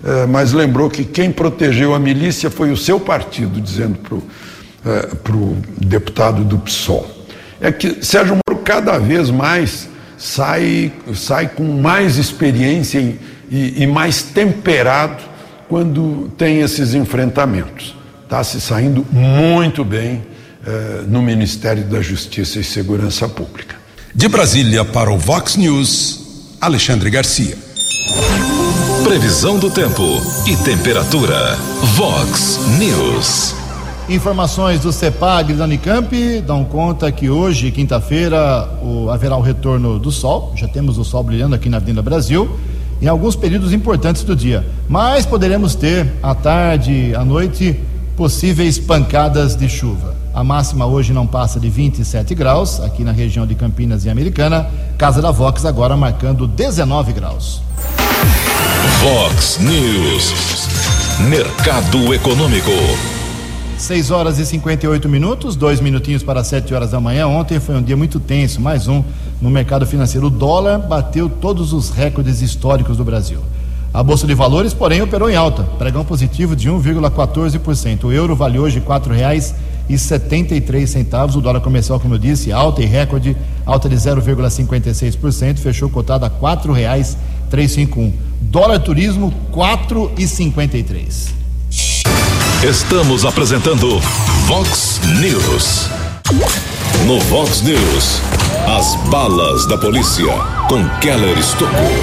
É, 0.05 0.27
mas 0.27 0.53
lembrou 0.53 0.91
que 0.91 1.03
quem 1.03 1.33
protegeu 1.33 1.95
a 1.95 1.99
milícia 1.99 2.51
foi 2.51 2.71
o 2.71 2.77
seu 2.77 3.01
partido, 3.01 3.59
dizendo 3.59 3.99
para 3.99 4.15
o 4.15 4.23
é, 4.85 5.87
deputado 5.87 6.45
do 6.45 6.59
PSOL. 6.59 7.11
É 7.59 7.73
que 7.73 8.05
Sérgio 8.05 8.37
Moro 8.47 8.63
cada 8.63 8.99
vez 8.99 9.31
mais 9.31 9.89
sai, 10.19 10.93
sai 11.15 11.49
com 11.49 11.65
mais 11.65 12.19
experiência 12.19 12.99
e, 12.99 13.19
e, 13.51 13.83
e 13.83 13.87
mais 13.87 14.23
temperado 14.23 15.23
quando 15.69 16.31
tem 16.37 16.61
esses 16.61 16.95
enfrentamentos. 16.95 17.95
Está 18.25 18.43
se 18.43 18.61
saindo 18.61 19.07
muito 19.13 19.85
bem 19.85 20.23
é, 20.67 21.03
no 21.07 21.23
Ministério 21.23 21.85
da 21.85 22.01
Justiça 22.01 22.59
e 22.59 22.65
Segurança 22.65 23.29
Pública. 23.29 23.77
De 24.15 24.29
Brasília 24.29 24.85
para 24.85 25.11
o 25.11 25.19
Vox 25.19 25.57
News, 25.57 26.57
Alexandre 26.61 27.11
Garcia. 27.11 27.57
Previsão 29.03 29.59
do 29.59 29.71
tempo 29.71 30.03
e 30.47 30.57
temperatura. 30.65 31.57
Vox 31.95 32.61
News. 32.79 33.55
Informações 34.09 34.81
do 34.81 34.93
CEPAG 34.93 35.55
da 35.55 35.65
Unicamp 35.65 36.41
dão 36.43 36.65
conta 36.65 37.11
que 37.11 37.29
hoje, 37.29 37.71
quinta-feira, 37.71 38.69
haverá 39.13 39.37
o 39.37 39.41
retorno 39.41 39.99
do 39.99 40.11
sol. 40.11 40.53
Já 40.57 40.69
temos 40.69 40.99
o 40.99 41.05
sol 41.05 41.23
brilhando 41.23 41.55
aqui 41.55 41.69
na 41.69 41.79
Avenida 41.79 42.03
Brasil 42.03 42.59
em 43.01 43.07
alguns 43.07 43.37
períodos 43.37 43.73
importantes 43.73 44.23
do 44.23 44.35
dia. 44.35 44.67
Mas 44.89 45.27
poderemos 45.27 45.75
ter 45.75 46.13
à 46.23 46.35
tarde, 46.35 47.15
à 47.15 47.25
noite, 47.25 47.79
possíveis 48.17 48.79
pancadas 48.79 49.57
de 49.57 49.69
chuva. 49.69 50.15
A 50.35 50.43
máxima 50.43 50.85
hoje 50.85 51.13
não 51.13 51.27
passa 51.27 51.61
de 51.61 51.69
27 51.69 52.35
graus, 52.35 52.81
aqui 52.81 53.05
na 53.05 53.13
região 53.13 53.47
de 53.47 53.55
Campinas 53.55 54.05
e 54.05 54.11
Americana. 54.11 54.67
Casa 54.99 55.23
da 55.23 55.31
Vox 55.31 55.65
agora 55.65 55.97
marcando 55.97 56.47
19 56.47 57.13
graus. 57.13 57.63
Vox 59.01 59.59
News. 59.61 60.69
Mercado 61.29 62.13
Econômico. 62.13 62.73
6 63.79 64.11
horas 64.11 64.39
e 64.39 64.47
58 64.47 65.09
minutos, 65.09 65.57
dois 65.57 65.81
minutinhos 65.81 66.23
para 66.23 66.43
7 66.43 66.75
horas 66.75 66.91
da 66.91 67.01
manhã. 67.01 67.27
Ontem 67.27 67.61
foi 67.61 67.75
um 67.77 67.83
dia 67.83 67.97
muito 67.97 68.19
tenso, 68.19 68.61
mais 68.61 68.89
um 68.89 69.05
no 69.41 69.51
mercado 69.51 69.87
financeiro. 69.87 70.27
O 70.27 70.31
dólar 70.31 70.79
bateu 70.79 71.29
todos 71.29 71.73
os 71.73 71.91
recordes 71.91 72.43
históricos 72.43 72.97
do 72.97 73.05
Brasil. 73.05 73.39
A 73.95 74.03
Bolsa 74.03 74.27
de 74.27 74.35
Valores, 74.35 74.75
porém, 74.75 75.03
operou 75.03 75.31
em 75.31 75.37
alta, 75.37 75.63
pregão 75.79 76.05
positivo 76.05 76.57
de 76.57 76.69
1,14%. 76.69 78.05
O 78.05 78.13
euro 78.13 78.35
vale 78.35 78.59
hoje 78.59 78.81
R$ 78.81 78.87
4,73 78.87 80.87
centavos. 80.87 81.37
O 81.37 81.41
dólar 81.41 81.61
comercial, 81.61 82.01
como 82.01 82.15
eu 82.15 82.19
disse, 82.19 82.51
alta 82.51 82.83
e 82.83 82.87
recorde, 82.87 83.37
alta 83.65 83.89
de 83.89 83.95
0,56%, 83.95 85.59
fechou 85.59 85.89
cotado 85.89 86.25
a 86.25 86.29
R$ 86.29 86.35
4,351. 86.41 88.13
Dólar 88.41 88.81
turismo 88.81 89.33
4,53. 89.53 91.33
Estamos 92.65 93.25
apresentando 93.25 94.01
Vox 94.49 95.01
News. 95.21 96.04
No 97.15 97.21
Vox 97.21 97.63
News, 97.63 98.21
as 98.67 98.97
balas 99.09 99.65
da 99.69 99.79
polícia 99.79 100.27
com 100.69 100.85
Keller 100.99 101.39
Estocou. 101.39 101.95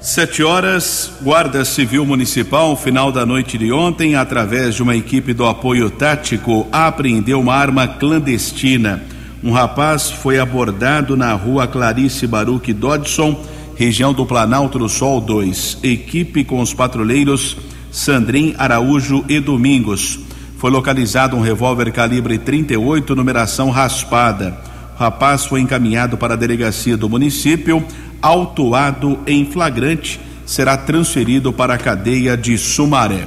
Sete 0.00 0.40
horas, 0.40 1.10
Guarda 1.20 1.64
Civil 1.64 2.06
Municipal, 2.06 2.76
final 2.76 3.10
da 3.10 3.26
noite 3.26 3.58
de 3.58 3.72
ontem, 3.72 4.14
através 4.14 4.76
de 4.76 4.84
uma 4.84 4.94
equipe 4.94 5.34
do 5.34 5.44
apoio 5.44 5.90
tático, 5.90 6.64
apreendeu 6.70 7.40
uma 7.40 7.56
arma 7.56 7.88
clandestina. 7.88 9.02
Um 9.42 9.50
rapaz 9.50 10.12
foi 10.12 10.38
abordado 10.38 11.16
na 11.16 11.32
rua 11.32 11.66
Clarice 11.66 12.24
Baruque 12.24 12.72
Dodson 12.72 13.44
região 13.74 14.12
do 14.12 14.24
Planalto 14.24 14.78
do 14.78 14.88
Sol 14.88 15.20
2. 15.20 15.78
Equipe 15.82 16.44
com 16.44 16.60
os 16.60 16.72
patrulheiros 16.72 17.56
Sandrin 17.90 18.54
Araújo 18.56 19.24
e 19.28 19.40
Domingos. 19.40 20.20
Foi 20.58 20.70
localizado 20.70 21.36
um 21.36 21.40
revólver 21.40 21.92
calibre 21.92 22.38
38, 22.38 23.14
numeração 23.14 23.70
raspada. 23.70 24.56
O 24.94 24.98
rapaz 24.98 25.44
foi 25.44 25.60
encaminhado 25.60 26.16
para 26.16 26.34
a 26.34 26.36
delegacia 26.36 26.96
do 26.96 27.08
município, 27.08 27.84
autuado 28.22 29.18
em 29.26 29.44
flagrante, 29.44 30.20
será 30.46 30.76
transferido 30.76 31.52
para 31.52 31.74
a 31.74 31.78
cadeia 31.78 32.36
de 32.36 32.56
Sumaré. 32.56 33.26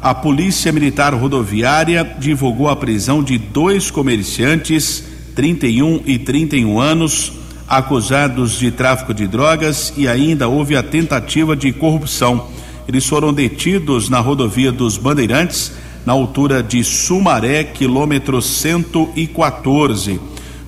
A 0.00 0.14
Polícia 0.14 0.72
Militar 0.72 1.12
Rodoviária 1.12 2.16
divulgou 2.18 2.70
a 2.70 2.76
prisão 2.76 3.22
de 3.22 3.36
dois 3.36 3.90
comerciantes, 3.90 5.04
31 5.34 6.02
e 6.06 6.18
31 6.18 6.80
anos, 6.80 7.32
acusados 7.68 8.58
de 8.58 8.70
tráfico 8.70 9.12
de 9.12 9.26
drogas 9.26 9.92
e 9.96 10.08
ainda 10.08 10.48
houve 10.48 10.74
a 10.74 10.82
tentativa 10.82 11.54
de 11.54 11.72
corrupção. 11.72 12.48
Eles 12.88 13.06
foram 13.06 13.32
detidos 13.32 14.08
na 14.08 14.20
rodovia 14.20 14.72
dos 14.72 14.96
Bandeirantes, 14.96 15.72
na 16.04 16.12
altura 16.12 16.62
de 16.62 16.82
Sumaré, 16.82 17.64
quilômetro 17.64 18.40
114. 18.40 20.20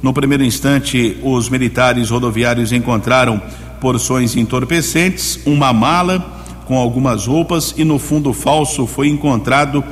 No 0.02 0.12
primeiro 0.12 0.44
instante, 0.44 1.16
os 1.22 1.48
militares 1.48 2.10
rodoviários 2.10 2.72
encontraram 2.72 3.40
porções 3.80 4.36
entorpecentes, 4.36 5.40
uma 5.44 5.72
mala 5.72 6.40
com 6.66 6.76
algumas 6.76 7.26
roupas 7.26 7.74
e 7.76 7.84
no 7.84 7.98
fundo 7.98 8.32
falso 8.32 8.86
foi 8.86 9.08
encontrado 9.08 9.84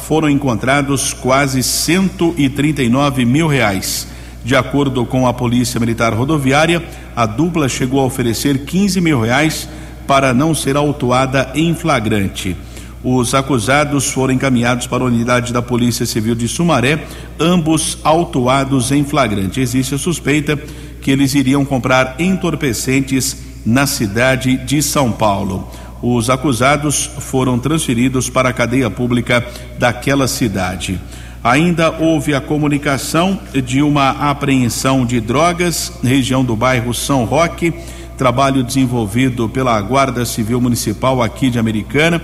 foram 0.00 0.30
encontrados 0.30 1.12
quase 1.12 1.62
139 1.62 3.24
mil 3.24 3.48
reais. 3.48 4.06
De 4.44 4.54
acordo 4.54 5.04
com 5.04 5.26
a 5.26 5.32
Polícia 5.32 5.80
Militar 5.80 6.12
Rodoviária, 6.12 6.84
a 7.16 7.26
dupla 7.26 7.68
chegou 7.68 8.00
a 8.00 8.04
oferecer 8.04 8.64
15 8.64 9.00
mil 9.00 9.20
reais 9.20 9.68
para 10.06 10.32
não 10.32 10.54
ser 10.54 10.76
autuada 10.76 11.50
em 11.54 11.74
flagrante. 11.74 12.56
Os 13.04 13.34
acusados 13.34 14.10
foram 14.10 14.32
encaminhados 14.32 14.86
para 14.86 15.04
a 15.04 15.06
unidade 15.06 15.52
da 15.52 15.60
Polícia 15.60 16.06
Civil 16.06 16.34
de 16.34 16.48
Sumaré, 16.48 17.04
ambos 17.38 17.98
autuados 18.02 18.90
em 18.90 19.04
flagrante. 19.04 19.60
Existe 19.60 19.94
a 19.94 19.98
suspeita 19.98 20.56
que 21.02 21.10
eles 21.10 21.34
iriam 21.34 21.66
comprar 21.66 22.16
entorpecentes 22.18 23.36
na 23.66 23.86
cidade 23.86 24.56
de 24.56 24.82
São 24.82 25.12
Paulo. 25.12 25.68
Os 26.00 26.30
acusados 26.30 27.10
foram 27.18 27.58
transferidos 27.58 28.30
para 28.30 28.48
a 28.48 28.52
cadeia 28.54 28.88
pública 28.88 29.46
daquela 29.78 30.26
cidade. 30.26 30.98
Ainda 31.42 31.90
houve 31.98 32.34
a 32.34 32.40
comunicação 32.40 33.38
de 33.52 33.82
uma 33.82 34.30
apreensão 34.30 35.04
de 35.04 35.20
drogas, 35.20 35.92
região 36.02 36.42
do 36.42 36.56
bairro 36.56 36.94
São 36.94 37.26
Roque, 37.26 37.70
trabalho 38.16 38.62
desenvolvido 38.62 39.46
pela 39.46 39.78
Guarda 39.82 40.24
Civil 40.24 40.58
Municipal 40.58 41.22
aqui 41.22 41.50
de 41.50 41.58
Americana. 41.58 42.22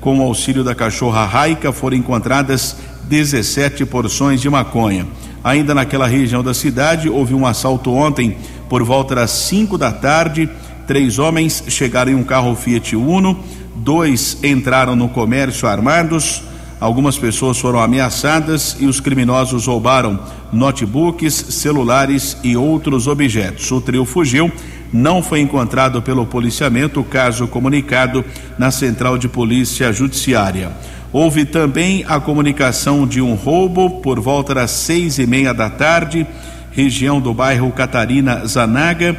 Com 0.00 0.18
o 0.18 0.22
auxílio 0.22 0.64
da 0.64 0.74
cachorra 0.74 1.26
Raica, 1.26 1.72
foram 1.72 1.96
encontradas 1.96 2.76
17 3.04 3.84
porções 3.84 4.40
de 4.40 4.48
maconha. 4.48 5.06
Ainda 5.44 5.74
naquela 5.74 6.06
região 6.06 6.42
da 6.42 6.54
cidade, 6.54 7.08
houve 7.08 7.34
um 7.34 7.46
assalto 7.46 7.92
ontem 7.92 8.36
por 8.68 8.82
volta 8.82 9.14
das 9.14 9.30
5 9.30 9.76
da 9.76 9.92
tarde. 9.92 10.48
Três 10.86 11.18
homens 11.18 11.64
chegaram 11.68 12.12
em 12.12 12.14
um 12.14 12.24
carro 12.24 12.54
Fiat 12.54 12.96
Uno, 12.96 13.38
dois 13.76 14.38
entraram 14.42 14.96
no 14.96 15.08
comércio 15.08 15.68
armados 15.68 16.42
Algumas 16.80 17.18
pessoas 17.18 17.58
foram 17.58 17.78
ameaçadas 17.78 18.74
e 18.80 18.86
os 18.86 19.00
criminosos 19.00 19.66
roubaram 19.66 20.18
notebooks, 20.50 21.34
celulares 21.34 22.38
e 22.42 22.56
outros 22.56 23.06
objetos. 23.06 23.70
O 23.70 23.82
trio 23.82 24.06
fugiu, 24.06 24.50
não 24.92 25.22
foi 25.22 25.40
encontrado 25.40 26.02
pelo 26.02 26.26
policiamento, 26.26 27.02
caso 27.04 27.46
comunicado 27.46 28.24
na 28.58 28.70
Central 28.70 29.16
de 29.16 29.28
Polícia 29.28 29.92
Judiciária. 29.92 30.70
Houve 31.12 31.44
também 31.44 32.04
a 32.08 32.20
comunicação 32.20 33.06
de 33.06 33.20
um 33.20 33.34
roubo 33.34 34.00
por 34.00 34.20
volta 34.20 34.54
das 34.54 34.70
seis 34.70 35.18
e 35.18 35.26
meia 35.26 35.52
da 35.52 35.68
tarde, 35.68 36.26
região 36.70 37.20
do 37.20 37.34
bairro 37.34 37.70
Catarina 37.72 38.46
Zanaga. 38.46 39.16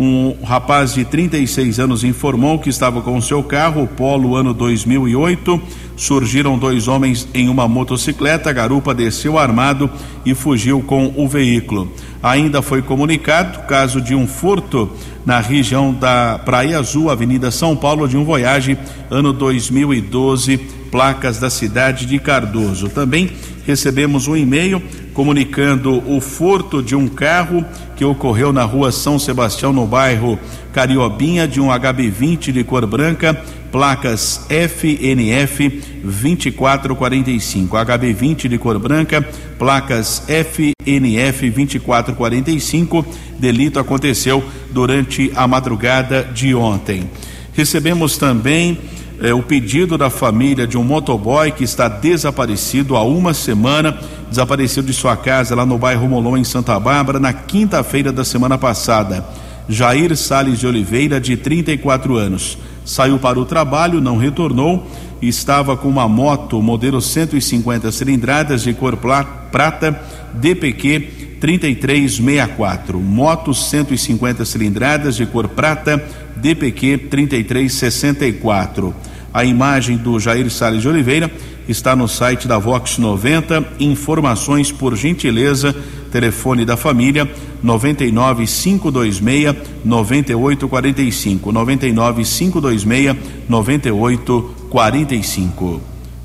Um 0.00 0.36
rapaz 0.44 0.94
de 0.94 1.04
36 1.04 1.80
anos 1.80 2.04
informou 2.04 2.60
que 2.60 2.70
estava 2.70 3.02
com 3.02 3.20
seu 3.20 3.42
carro, 3.42 3.88
Polo 3.88 4.36
ano 4.36 4.54
2008 4.54 5.60
surgiram 5.96 6.56
dois 6.56 6.86
homens 6.86 7.26
em 7.34 7.48
uma 7.48 7.66
motocicleta, 7.66 8.48
a 8.48 8.52
garupa 8.52 8.94
desceu 8.94 9.36
armado 9.36 9.90
e 10.24 10.32
fugiu 10.34 10.80
com 10.80 11.12
o 11.16 11.26
veículo. 11.26 11.92
Ainda 12.22 12.62
foi 12.62 12.80
comunicado 12.80 13.66
caso 13.66 14.00
de 14.00 14.14
um 14.14 14.24
furto 14.24 14.88
na 15.26 15.40
região 15.40 15.92
da 15.92 16.40
Praia 16.44 16.78
Azul, 16.78 17.10
Avenida 17.10 17.50
São 17.50 17.76
Paulo, 17.76 18.06
de 18.06 18.16
um 18.16 18.24
Voyage, 18.24 18.78
ano 19.10 19.32
2012, 19.32 20.58
placas 20.92 21.40
da 21.40 21.50
cidade 21.50 22.06
de 22.06 22.20
Cardoso. 22.20 22.88
Também 22.88 23.32
recebemos 23.66 24.28
um 24.28 24.36
e-mail 24.36 24.80
comunicando 25.18 26.00
o 26.08 26.20
furto 26.20 26.80
de 26.80 26.94
um 26.94 27.08
carro 27.08 27.64
que 27.96 28.04
ocorreu 28.04 28.52
na 28.52 28.62
rua 28.62 28.92
São 28.92 29.18
Sebastião, 29.18 29.72
no 29.72 29.84
bairro 29.84 30.38
Cariobinha, 30.72 31.48
de 31.48 31.60
um 31.60 31.66
HB20 31.66 32.52
de 32.52 32.62
cor 32.62 32.86
branca 32.86 33.36
placas 33.72 34.46
FNF 34.48 35.68
2445, 36.04 37.76
HB20 37.76 38.46
de 38.46 38.58
cor 38.58 38.78
branca, 38.78 39.20
placas 39.58 40.22
FNF 40.28 41.50
2445. 41.50 43.04
Delito 43.40 43.80
aconteceu 43.80 44.44
durante 44.70 45.32
a 45.34 45.48
madrugada 45.48 46.22
de 46.32 46.54
ontem. 46.54 47.10
Recebemos 47.52 48.16
também 48.16 48.78
eh, 49.20 49.34
o 49.34 49.42
pedido 49.42 49.98
da 49.98 50.10
família 50.10 50.66
de 50.66 50.78
um 50.78 50.84
motoboy 50.84 51.50
que 51.50 51.64
está 51.64 51.88
desaparecido 51.88 52.96
há 52.96 53.02
uma 53.02 53.34
semana, 53.34 53.98
desaparecido 54.28 54.86
de 54.86 54.92
sua 54.92 55.16
casa 55.16 55.54
lá 55.54 55.66
no 55.66 55.78
bairro 55.78 56.08
Molon, 56.08 56.36
em 56.36 56.44
Santa 56.44 56.78
Bárbara, 56.78 57.18
na 57.18 57.32
quinta-feira 57.32 58.12
da 58.12 58.24
semana 58.24 58.56
passada. 58.56 59.24
Jair 59.68 60.16
Sales 60.16 60.58
de 60.58 60.66
Oliveira, 60.66 61.20
de 61.20 61.36
34 61.36 62.16
anos. 62.16 62.56
Saiu 62.84 63.18
para 63.18 63.38
o 63.38 63.44
trabalho, 63.44 64.00
não 64.00 64.16
retornou. 64.16 64.86
Estava 65.20 65.76
com 65.76 65.88
uma 65.88 66.08
moto 66.08 66.62
modelo 66.62 67.02
150 67.02 67.90
cilindradas 67.92 68.62
de 68.62 68.72
cor 68.72 68.96
prata 68.96 70.00
DPQ 70.32 71.17
3364. 71.40 72.98
Moto 72.98 73.54
150 73.54 74.44
cilindradas 74.44 75.16
de 75.16 75.26
cor 75.26 75.48
prata 75.48 76.02
DPQ 76.36 76.98
3364. 77.10 78.94
A 79.32 79.44
imagem 79.44 79.96
do 79.96 80.18
Jair 80.18 80.50
Salles 80.50 80.82
de 80.82 80.88
Oliveira 80.88 81.30
está 81.68 81.94
no 81.94 82.08
site 82.08 82.48
da 82.48 82.58
Vox 82.58 82.98
90. 82.98 83.64
Informações 83.78 84.72
por 84.72 84.96
gentileza, 84.96 85.72
telefone 86.10 86.64
da 86.64 86.76
família 86.76 87.30
99 87.62 88.46
526 88.46 89.54
9845 89.84 91.52
99 91.52 92.24
526 92.24 93.16
9845 93.48 95.80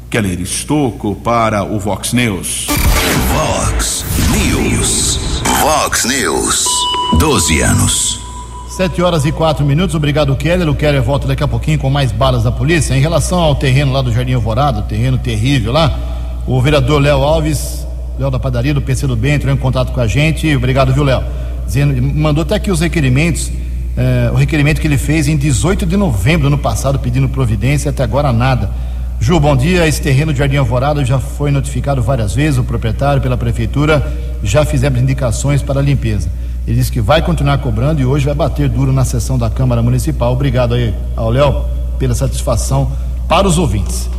Keller 0.10 0.42
Estocco 0.42 1.14
para 1.16 1.64
o 1.64 1.80
Vox 1.80 2.14
News. 2.14 2.68
Vox 3.34 4.06
News. 4.44 5.20
Vox 5.62 6.04
News. 6.04 6.68
12 7.18 7.62
anos. 7.62 8.20
Sete 8.70 9.02
horas 9.02 9.26
e 9.26 9.32
quatro 9.32 9.66
minutos, 9.66 9.96
obrigado 9.96 10.36
Keller. 10.36 10.68
O 10.70 10.76
Keller 10.76 11.02
volta 11.02 11.26
daqui 11.28 11.44
a 11.44 11.48
pouquinho 11.48 11.80
com 11.80 11.90
mais 11.90 12.12
balas 12.12 12.44
da 12.44 12.52
polícia. 12.52 12.94
Em 12.94 13.00
relação 13.00 13.40
ao 13.40 13.56
terreno 13.56 13.94
lá 13.94 14.02
do 14.02 14.12
Jardim 14.12 14.34
Alvorada, 14.34 14.82
terreno 14.82 15.18
terrível 15.18 15.72
lá, 15.72 15.98
o 16.46 16.62
vereador 16.62 17.02
Léo 17.02 17.24
Alves 17.24 17.88
Léo 18.20 18.30
da 18.30 18.38
padaria 18.38 18.74
do 18.74 18.82
PC 18.82 19.08
do 19.08 19.16
Bem 19.16 19.34
entrou 19.34 19.54
em 19.54 19.58
contato 19.58 19.92
com 19.92 20.02
a 20.02 20.08
gente. 20.08 20.54
Obrigado, 20.56 20.94
viu, 20.94 21.04
Léo? 21.04 21.24
Dizendo, 21.66 22.02
mandou 22.02 22.44
até 22.44 22.56
aqui 22.56 22.70
os 22.70 22.82
requerimentos, 22.82 23.50
eh, 23.98 24.30
o 24.32 24.36
requerimento 24.36 24.80
que 24.80 24.88
ele 24.88 24.98
fez 24.98 25.28
em 25.28 25.38
18 25.38 25.86
de 25.86 25.96
novembro 25.98 26.42
do 26.42 26.48
ano 26.48 26.58
passado, 26.58 27.00
pedindo 27.00 27.30
providência, 27.30 27.90
até 27.90 28.04
agora 28.04 28.32
nada. 28.34 28.70
Ju, 29.24 29.40
bom 29.40 29.56
dia. 29.56 29.88
Esse 29.88 30.02
terreno 30.02 30.34
de 30.34 30.40
Jardim 30.40 30.58
Alvorada 30.58 31.06
já 31.06 31.18
foi 31.18 31.50
notificado 31.50 32.04
várias 32.04 32.36
vezes, 32.36 32.60
o 32.60 32.64
proprietário, 32.66 33.22
pela 33.22 33.38
prefeitura, 33.38 34.06
já 34.44 34.66
fizemos 34.66 35.00
indicações 35.00 35.62
para 35.62 35.80
a 35.80 35.82
limpeza. 35.82 36.30
Ele 36.68 36.76
disse 36.76 36.92
que 36.92 37.00
vai 37.00 37.22
continuar 37.22 37.58
cobrando 37.60 38.02
e 38.02 38.06
hoje 38.06 38.26
vai 38.26 38.36
bater 38.36 38.68
duro 38.68 38.92
na 38.92 39.06
sessão 39.06 39.38
da 39.38 39.50
Câmara 39.50 39.82
Municipal. 39.82 40.34
Obrigado 40.34 40.74
aí 40.74 40.94
ao 41.16 41.30
Léo 41.30 41.64
pela 41.98 42.14
satisfação 42.14 42.92
para 43.26 43.48
os 43.48 43.58
ouvintes. 43.58 44.10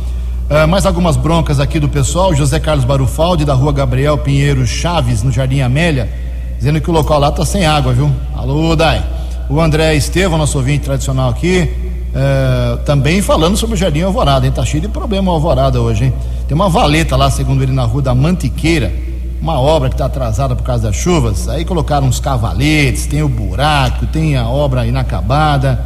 Uh, 0.49 0.67
mais 0.67 0.87
algumas 0.87 1.15
broncas 1.15 1.59
aqui 1.59 1.79
do 1.79 1.87
pessoal. 1.87 2.33
José 2.33 2.59
Carlos 2.59 2.83
Barufaldi, 2.83 3.45
da 3.45 3.53
rua 3.53 3.71
Gabriel 3.71 4.17
Pinheiro 4.17 4.65
Chaves, 4.65 5.21
no 5.21 5.31
Jardim 5.31 5.61
Amélia, 5.61 6.09
dizendo 6.57 6.81
que 6.81 6.89
o 6.89 6.93
local 6.93 7.19
lá 7.19 7.29
está 7.29 7.45
sem 7.45 7.63
água, 7.63 7.93
viu? 7.93 8.11
Alô, 8.33 8.75
Dai. 8.75 9.05
O 9.51 9.61
André 9.61 9.93
Estevam, 9.93 10.39
nosso 10.39 10.57
ouvinte 10.57 10.85
tradicional 10.85 11.29
aqui, 11.29 11.71
uh, 12.15 12.77
também 12.85 13.21
falando 13.21 13.57
sobre 13.57 13.75
o 13.75 13.77
Jardim 13.77 14.01
Alvorada, 14.01 14.45
hein? 14.45 14.51
Tá 14.51 14.65
cheio 14.65 14.81
de 14.81 14.87
problema 14.87 15.31
Alvorada 15.31 15.81
hoje, 15.81 16.05
hein? 16.05 16.13
Tem 16.47 16.55
uma 16.55 16.69
valeta 16.69 17.15
lá, 17.15 17.29
segundo 17.29 17.61
ele, 17.61 17.73
na 17.73 17.83
rua 17.83 18.01
da 18.01 18.15
Mantiqueira, 18.15 18.93
uma 19.41 19.59
obra 19.59 19.89
que 19.89 19.95
está 19.95 20.05
atrasada 20.05 20.55
por 20.55 20.63
causa 20.63 20.87
das 20.87 20.95
chuvas. 20.95 21.47
Aí 21.49 21.65
colocaram 21.65 22.07
uns 22.07 22.19
cavaletes, 22.19 23.05
tem 23.05 23.21
o 23.21 23.29
buraco, 23.29 24.05
tem 24.07 24.35
a 24.35 24.47
obra 24.47 24.87
inacabada 24.87 25.83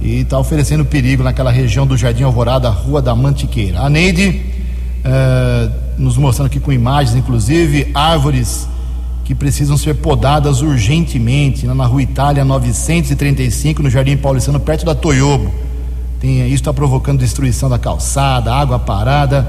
e 0.00 0.20
está 0.20 0.38
oferecendo 0.38 0.84
perigo 0.84 1.22
naquela 1.22 1.50
região 1.50 1.86
do 1.86 1.96
Jardim 1.96 2.24
Alvorada, 2.24 2.68
Rua 2.68 3.00
da 3.00 3.14
Mantiqueira. 3.14 3.80
A 3.80 3.88
Neide 3.88 4.58
eh, 5.04 5.70
nos 5.96 6.16
mostrando 6.16 6.46
aqui 6.46 6.60
com 6.60 6.72
imagens, 6.72 7.16
inclusive, 7.16 7.90
árvores 7.94 8.68
que 9.24 9.34
precisam 9.34 9.76
ser 9.76 9.94
podadas 9.94 10.62
urgentemente, 10.62 11.66
na 11.66 11.84
Rua 11.84 12.02
Itália 12.02 12.44
935, 12.44 13.82
no 13.82 13.90
Jardim 13.90 14.16
Paulistano, 14.16 14.58
perto 14.58 14.86
da 14.86 14.94
Toyobo. 14.94 15.52
Tem, 16.20 16.46
isso 16.46 16.56
está 16.56 16.72
provocando 16.72 17.18
destruição 17.18 17.68
da 17.68 17.78
calçada, 17.78 18.52
água 18.52 18.78
parada. 18.78 19.46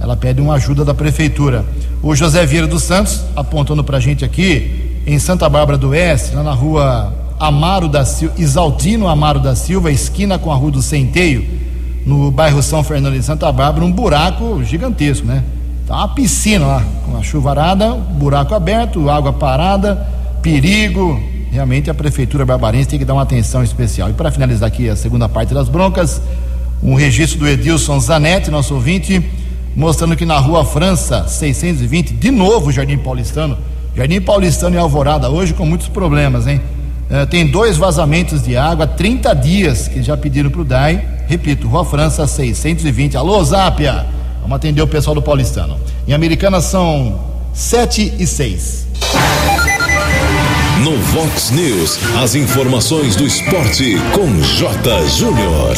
Ela 0.00 0.16
pede 0.16 0.40
uma 0.40 0.54
ajuda 0.54 0.84
da 0.84 0.94
prefeitura. 0.94 1.64
O 2.02 2.14
José 2.14 2.44
Vieira 2.46 2.66
dos 2.66 2.82
Santos 2.82 3.22
apontando 3.34 3.82
para 3.82 3.96
a 3.96 4.00
gente 4.00 4.24
aqui, 4.24 5.02
em 5.06 5.18
Santa 5.18 5.48
Bárbara 5.48 5.78
do 5.78 5.90
Oeste, 5.90 6.34
lá 6.34 6.42
na 6.42 6.52
rua 6.52 7.12
Amaro 7.38 7.88
da 7.88 8.04
Silva, 8.04 8.34
Isaltino 8.38 9.08
Amaro 9.08 9.40
da 9.40 9.54
Silva, 9.54 9.90
esquina 9.90 10.38
com 10.38 10.52
a 10.52 10.54
rua 10.54 10.70
do 10.70 10.82
Centeio, 10.82 11.46
no 12.04 12.30
bairro 12.30 12.62
São 12.62 12.82
Fernando 12.84 13.14
de 13.14 13.22
Santa 13.22 13.50
Bárbara, 13.50 13.84
um 13.84 13.92
buraco 13.92 14.62
gigantesco, 14.62 15.26
né? 15.26 15.42
Tá 15.86 15.96
uma 15.96 16.08
piscina 16.08 16.66
lá, 16.66 16.84
com 17.04 17.16
a 17.16 17.22
chuvarada, 17.22 17.94
buraco 17.94 18.54
aberto, 18.54 19.08
água 19.08 19.32
parada, 19.32 20.06
perigo. 20.42 21.20
Realmente 21.50 21.90
a 21.90 21.94
prefeitura 21.94 22.44
barbarense 22.44 22.88
tem 22.88 22.98
que 22.98 23.04
dar 23.04 23.14
uma 23.14 23.22
atenção 23.22 23.62
especial. 23.62 24.10
E 24.10 24.12
para 24.12 24.30
finalizar 24.30 24.68
aqui 24.68 24.88
a 24.88 24.96
segunda 24.96 25.28
parte 25.28 25.54
das 25.54 25.68
broncas, 25.68 26.20
um 26.82 26.94
registro 26.94 27.38
do 27.38 27.48
Edilson 27.48 27.98
Zanetti, 27.98 28.50
nosso 28.50 28.74
ouvinte, 28.74 29.24
mostrando 29.74 30.16
que 30.16 30.24
na 30.24 30.38
rua 30.38 30.64
França 30.64 31.26
620, 31.28 32.14
de 32.14 32.30
novo 32.30 32.70
Jardim 32.70 32.98
Paulistano, 32.98 33.56
Jardim 33.96 34.20
Paulistano 34.20 34.76
e 34.76 34.78
Alvorada 34.78 35.30
hoje 35.30 35.54
com 35.54 35.64
muitos 35.64 35.88
problemas, 35.88 36.46
hein? 36.46 36.60
É, 37.08 37.24
tem 37.24 37.46
dois 37.46 37.76
vazamentos 37.76 38.42
de 38.42 38.56
água, 38.56 38.86
30 38.86 39.32
dias 39.34 39.86
que 39.86 40.02
já 40.02 40.16
pediram 40.16 40.50
para 40.50 40.60
o 40.60 40.64
DAI. 40.64 41.06
Repito, 41.28 41.68
Rua 41.68 41.84
França 41.84 42.26
620. 42.26 43.16
Alô, 43.16 43.42
Zápia! 43.44 44.06
Vamos 44.42 44.56
atender 44.56 44.82
o 44.82 44.86
pessoal 44.86 45.14
do 45.14 45.22
Paulistano. 45.22 45.78
Em 46.06 46.12
Americana 46.12 46.60
são 46.60 47.20
7 47.52 48.14
e 48.18 48.26
6. 48.26 48.86
No 50.84 50.94
Vox 50.94 51.50
News, 51.52 51.98
as 52.22 52.34
informações 52.34 53.16
do 53.16 53.26
esporte 53.26 53.96
com 54.12 54.40
J. 54.42 55.06
Júnior. 55.08 55.74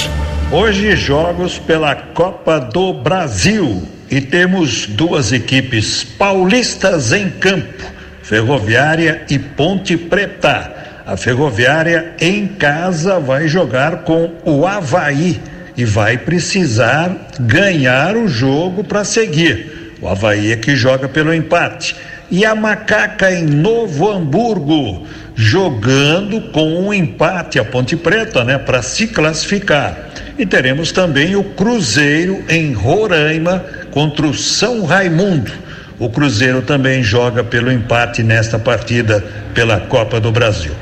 Hoje, 0.50 0.96
jogos 0.96 1.56
pela 1.56 1.94
Copa 1.94 2.58
do 2.58 2.92
Brasil. 2.92 3.86
E 4.10 4.20
temos 4.20 4.86
duas 4.86 5.32
equipes 5.32 6.02
paulistas 6.02 7.12
em 7.12 7.30
campo: 7.30 7.84
Ferroviária 8.22 9.24
e 9.30 9.38
Ponte 9.38 9.96
Preta. 9.96 11.02
A 11.06 11.16
Ferroviária 11.16 12.14
em 12.20 12.48
casa 12.48 13.20
vai 13.20 13.46
jogar 13.46 13.98
com 13.98 14.32
o 14.44 14.66
Havaí 14.66 15.40
e 15.76 15.84
vai 15.84 16.18
precisar 16.18 17.28
ganhar 17.38 18.16
o 18.16 18.26
jogo 18.26 18.82
para 18.82 19.04
seguir. 19.04 19.94
O 20.00 20.08
Havaí 20.08 20.50
é 20.50 20.56
que 20.56 20.74
joga 20.74 21.08
pelo 21.08 21.32
empate. 21.32 21.94
E 22.30 22.44
a 22.44 22.54
Macaca 22.54 23.32
em 23.32 23.44
Novo 23.44 24.10
Hamburgo, 24.10 25.06
jogando 25.34 26.40
com 26.52 26.86
um 26.86 26.92
empate 26.92 27.58
a 27.58 27.64
Ponte 27.64 27.96
Preta, 27.96 28.44
né, 28.44 28.58
para 28.58 28.82
se 28.82 29.06
classificar. 29.06 30.10
E 30.38 30.44
teremos 30.44 30.92
também 30.92 31.36
o 31.36 31.42
Cruzeiro 31.42 32.44
em 32.48 32.72
Roraima 32.72 33.64
contra 33.90 34.26
o 34.26 34.34
São 34.34 34.84
Raimundo. 34.84 35.50
O 35.98 36.08
Cruzeiro 36.08 36.62
também 36.62 37.02
joga 37.02 37.42
pelo 37.42 37.72
empate 37.72 38.22
nesta 38.22 38.58
partida 38.58 39.24
pela 39.54 39.80
Copa 39.80 40.20
do 40.20 40.30
Brasil. 40.30 40.72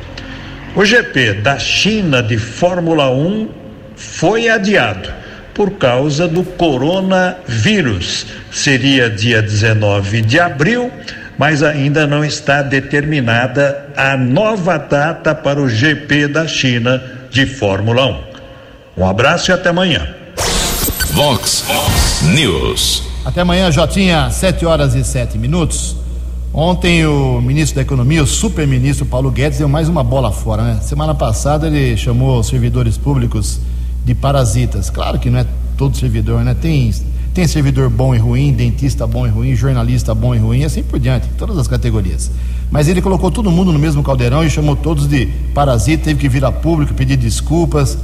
O 0.75 0.85
GP 0.85 1.35
da 1.35 1.59
China 1.59 2.23
de 2.23 2.37
Fórmula 2.37 3.11
1 3.11 3.49
foi 3.97 4.49
adiado 4.49 5.09
por 5.55 5.71
causa 5.79 6.29
do 6.29 6.45
coronavírus. 6.45 8.27
Seria 8.53 9.09
dia 9.09 9.41
19 9.41 10.21
de 10.21 10.39
abril, 10.39 10.93
mas 11.39 11.63
ainda 11.63 12.07
não 12.07 12.25
está 12.25 12.63
determinada 12.63 13.87
a 13.97 14.17
nova 14.17 14.79
data 14.79 15.35
para 15.35 15.61
o 15.61 15.69
GP 15.69 16.29
da 16.29 16.47
China 16.47 17.03
de 17.31 17.47
Fórmula 17.47 18.07
1. 18.07 19.01
Um 19.03 19.07
abraço 19.07 19.51
e 19.51 19.53
até 19.53 19.69
amanhã. 19.69 20.07
Vox 21.13 21.65
News. 22.35 23.03
Até 23.25 23.41
amanhã, 23.41 23.71
Jotinha, 23.71 24.31
7 24.31 24.65
horas 24.65 24.95
e 24.95 25.05
7 25.05 25.37
minutos. 25.37 25.97
Ontem 26.53 27.07
o 27.07 27.41
ministro 27.43 27.77
da 27.77 27.83
Economia, 27.83 28.23
o 28.23 28.27
super-ministro 28.27 29.05
Paulo 29.05 29.31
Guedes, 29.31 29.59
deu 29.59 29.69
mais 29.69 29.91
uma 29.91 30.03
bola 30.03 30.33
fora, 30.33 30.63
né? 30.63 30.79
Semana 30.81 31.15
passada 31.15 31.67
ele 31.67 31.97
chamou 31.99 32.41
os 32.41 32.47
servidores 32.47 32.97
públicos 32.97 33.61
de 34.05 34.15
parasitas. 34.15 34.89
Claro 34.89 35.19
que 35.19 35.29
não 35.29 35.41
é 35.41 35.47
todo 35.77 35.97
servidor, 35.97 36.43
né? 36.43 36.57
Tem, 36.59 36.91
tem 37.37 37.47
servidor 37.47 37.91
bom 37.91 38.15
e 38.15 38.19
ruim, 38.19 38.51
dentista 38.51 39.07
bom 39.07 39.27
e 39.27 39.29
ruim, 39.29 39.55
jornalista 39.55 40.15
bom 40.15 40.35
e 40.35 40.39
ruim, 40.39 40.65
assim 40.65 40.83
por 40.83 40.99
diante, 40.99 41.29
todas 41.37 41.59
as 41.59 41.69
categorias. 41.69 42.31
Mas 42.71 42.89
ele 42.89 43.03
colocou 43.03 43.31
todo 43.31 43.51
mundo 43.51 43.71
no 43.75 43.79
mesmo 43.79 44.03
caldeirão 44.03 44.43
e 44.43 44.49
chamou 44.49 44.75
todos 44.75 45.07
de 45.07 45.27
parasita, 45.53 46.05
teve 46.05 46.19
que 46.19 46.31
vir 46.31 46.43
a 46.47 46.51
público 46.51 46.95
pedir 46.95 47.19
desculpas. 47.19 47.99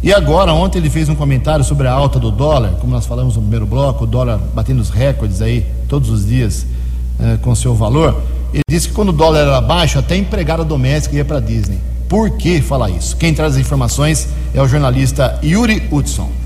E 0.00 0.14
agora, 0.14 0.54
ontem 0.54 0.78
ele 0.78 0.88
fez 0.88 1.08
um 1.08 1.16
comentário 1.16 1.64
sobre 1.64 1.88
a 1.88 1.92
alta 1.92 2.20
do 2.20 2.30
dólar, 2.30 2.76
como 2.80 2.92
nós 2.92 3.06
falamos 3.06 3.34
no 3.34 3.42
primeiro 3.42 3.66
bloco, 3.66 4.04
o 4.04 4.06
dólar 4.06 4.38
batendo 4.54 4.80
os 4.80 4.88
recordes 4.88 5.42
aí 5.42 5.66
todos 5.88 6.08
os 6.08 6.24
dias 6.24 6.64
eh, 7.18 7.38
com 7.42 7.52
seu 7.56 7.74
valor. 7.74 8.22
Ele 8.54 8.62
disse 8.70 8.86
que 8.86 8.94
quando 8.94 9.08
o 9.08 9.12
dólar 9.12 9.40
era 9.40 9.60
baixo, 9.60 9.98
até 9.98 10.14
empregada 10.14 10.64
doméstica 10.64 11.16
ia 11.16 11.24
para 11.24 11.40
Disney. 11.40 11.78
Por 12.08 12.30
que 12.36 12.62
falar 12.62 12.88
isso? 12.90 13.16
Quem 13.16 13.34
traz 13.34 13.54
as 13.54 13.60
informações 13.60 14.28
é 14.54 14.62
o 14.62 14.68
jornalista 14.68 15.40
Yuri 15.42 15.88
Hudson. 15.90 16.39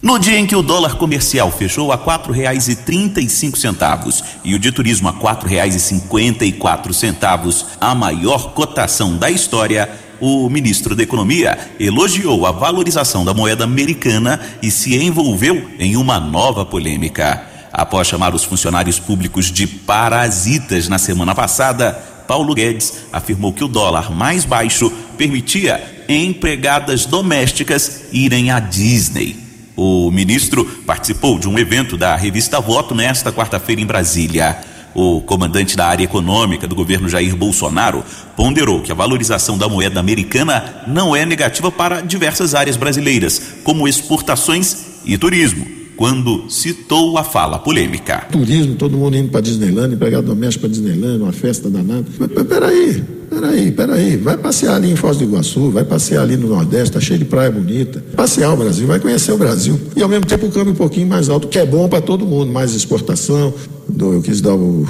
No 0.00 0.16
dia 0.16 0.38
em 0.38 0.46
que 0.46 0.54
o 0.54 0.62
dólar 0.62 0.94
comercial 0.94 1.50
fechou 1.50 1.90
a 1.90 1.96
R$ 1.96 2.02
4,35 2.02 4.22
e 4.44 4.54
o 4.54 4.58
de 4.58 4.70
turismo 4.70 5.08
a 5.08 5.10
R$ 5.10 5.18
4,54, 5.18 7.64
a 7.80 7.96
maior 7.96 8.52
cotação 8.52 9.16
da 9.16 9.28
história, 9.28 9.90
o 10.20 10.48
ministro 10.48 10.94
da 10.94 11.02
Economia 11.02 11.58
elogiou 11.80 12.46
a 12.46 12.52
valorização 12.52 13.24
da 13.24 13.34
moeda 13.34 13.64
americana 13.64 14.40
e 14.62 14.70
se 14.70 14.96
envolveu 14.96 15.68
em 15.80 15.96
uma 15.96 16.20
nova 16.20 16.64
polêmica. 16.64 17.44
Após 17.72 18.06
chamar 18.06 18.36
os 18.36 18.44
funcionários 18.44 19.00
públicos 19.00 19.46
de 19.46 19.66
parasitas 19.66 20.88
na 20.88 20.98
semana 20.98 21.34
passada, 21.34 21.90
Paulo 22.28 22.54
Guedes 22.54 22.98
afirmou 23.12 23.52
que 23.52 23.64
o 23.64 23.68
dólar 23.68 24.12
mais 24.12 24.44
baixo 24.44 24.92
permitia 25.16 26.04
empregadas 26.08 27.04
domésticas 27.04 28.04
irem 28.12 28.52
à 28.52 28.60
Disney. 28.60 29.47
O 29.80 30.10
ministro 30.10 30.64
participou 30.84 31.38
de 31.38 31.48
um 31.48 31.56
evento 31.56 31.96
da 31.96 32.16
revista 32.16 32.60
Voto 32.60 32.96
nesta 32.96 33.32
quarta-feira 33.32 33.80
em 33.80 33.86
Brasília. 33.86 34.58
O 34.92 35.20
comandante 35.20 35.76
da 35.76 35.86
área 35.86 36.02
econômica 36.02 36.66
do 36.66 36.74
governo 36.74 37.08
Jair 37.08 37.36
Bolsonaro 37.36 38.04
ponderou 38.34 38.82
que 38.82 38.90
a 38.90 38.94
valorização 38.96 39.56
da 39.56 39.68
moeda 39.68 40.00
americana 40.00 40.82
não 40.84 41.14
é 41.14 41.24
negativa 41.24 41.70
para 41.70 42.00
diversas 42.00 42.56
áreas 42.56 42.76
brasileiras, 42.76 43.40
como 43.62 43.86
exportações 43.86 44.78
e 45.04 45.16
turismo 45.16 45.77
quando 45.98 46.48
citou 46.48 47.18
a 47.18 47.24
fala 47.24 47.58
polêmica. 47.58 48.24
Turismo, 48.30 48.76
todo 48.76 48.96
mundo 48.96 49.16
indo 49.16 49.30
para 49.30 49.40
Disneyland, 49.40 49.96
empregado 49.96 50.28
doméstico 50.28 50.60
para 50.60 50.70
Disneyland, 50.70 51.20
uma 51.20 51.32
festa 51.32 51.68
danada. 51.68 52.04
Mas, 52.16 52.30
mas 52.32 52.46
peraí, 52.46 53.02
peraí, 53.28 53.72
peraí. 53.72 54.16
Vai 54.16 54.36
passear 54.38 54.76
ali 54.76 54.92
em 54.92 54.94
Foz 54.94 55.16
do 55.16 55.24
Iguaçu, 55.24 55.72
vai 55.72 55.82
passear 55.82 56.22
ali 56.22 56.36
no 56.36 56.46
Nordeste, 56.46 56.92
tá 56.92 57.00
cheio 57.00 57.18
de 57.18 57.24
praia 57.24 57.50
bonita. 57.50 58.00
Passear 58.14 58.54
o 58.54 58.56
Brasil, 58.56 58.86
vai 58.86 59.00
conhecer 59.00 59.32
o 59.32 59.36
Brasil. 59.36 59.76
E 59.96 60.00
ao 60.00 60.08
mesmo 60.08 60.24
tempo 60.24 60.46
o 60.46 60.52
câmbio 60.52 60.72
um 60.72 60.76
pouquinho 60.76 61.08
mais 61.08 61.28
alto, 61.28 61.48
que 61.48 61.58
é 61.58 61.66
bom 61.66 61.88
para 61.88 62.00
todo 62.00 62.24
mundo, 62.24 62.52
mais 62.52 62.76
exportação. 62.76 63.52
Eu 63.98 64.22
quis 64.22 64.40
dar 64.40 64.54
o, 64.54 64.86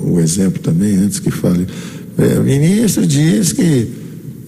o 0.00 0.20
exemplo 0.20 0.60
também, 0.60 0.94
antes 0.96 1.18
que 1.18 1.32
fale. 1.32 1.66
É, 2.16 2.38
o 2.38 2.44
ministro 2.44 3.04
diz 3.04 3.52
que 3.52 3.90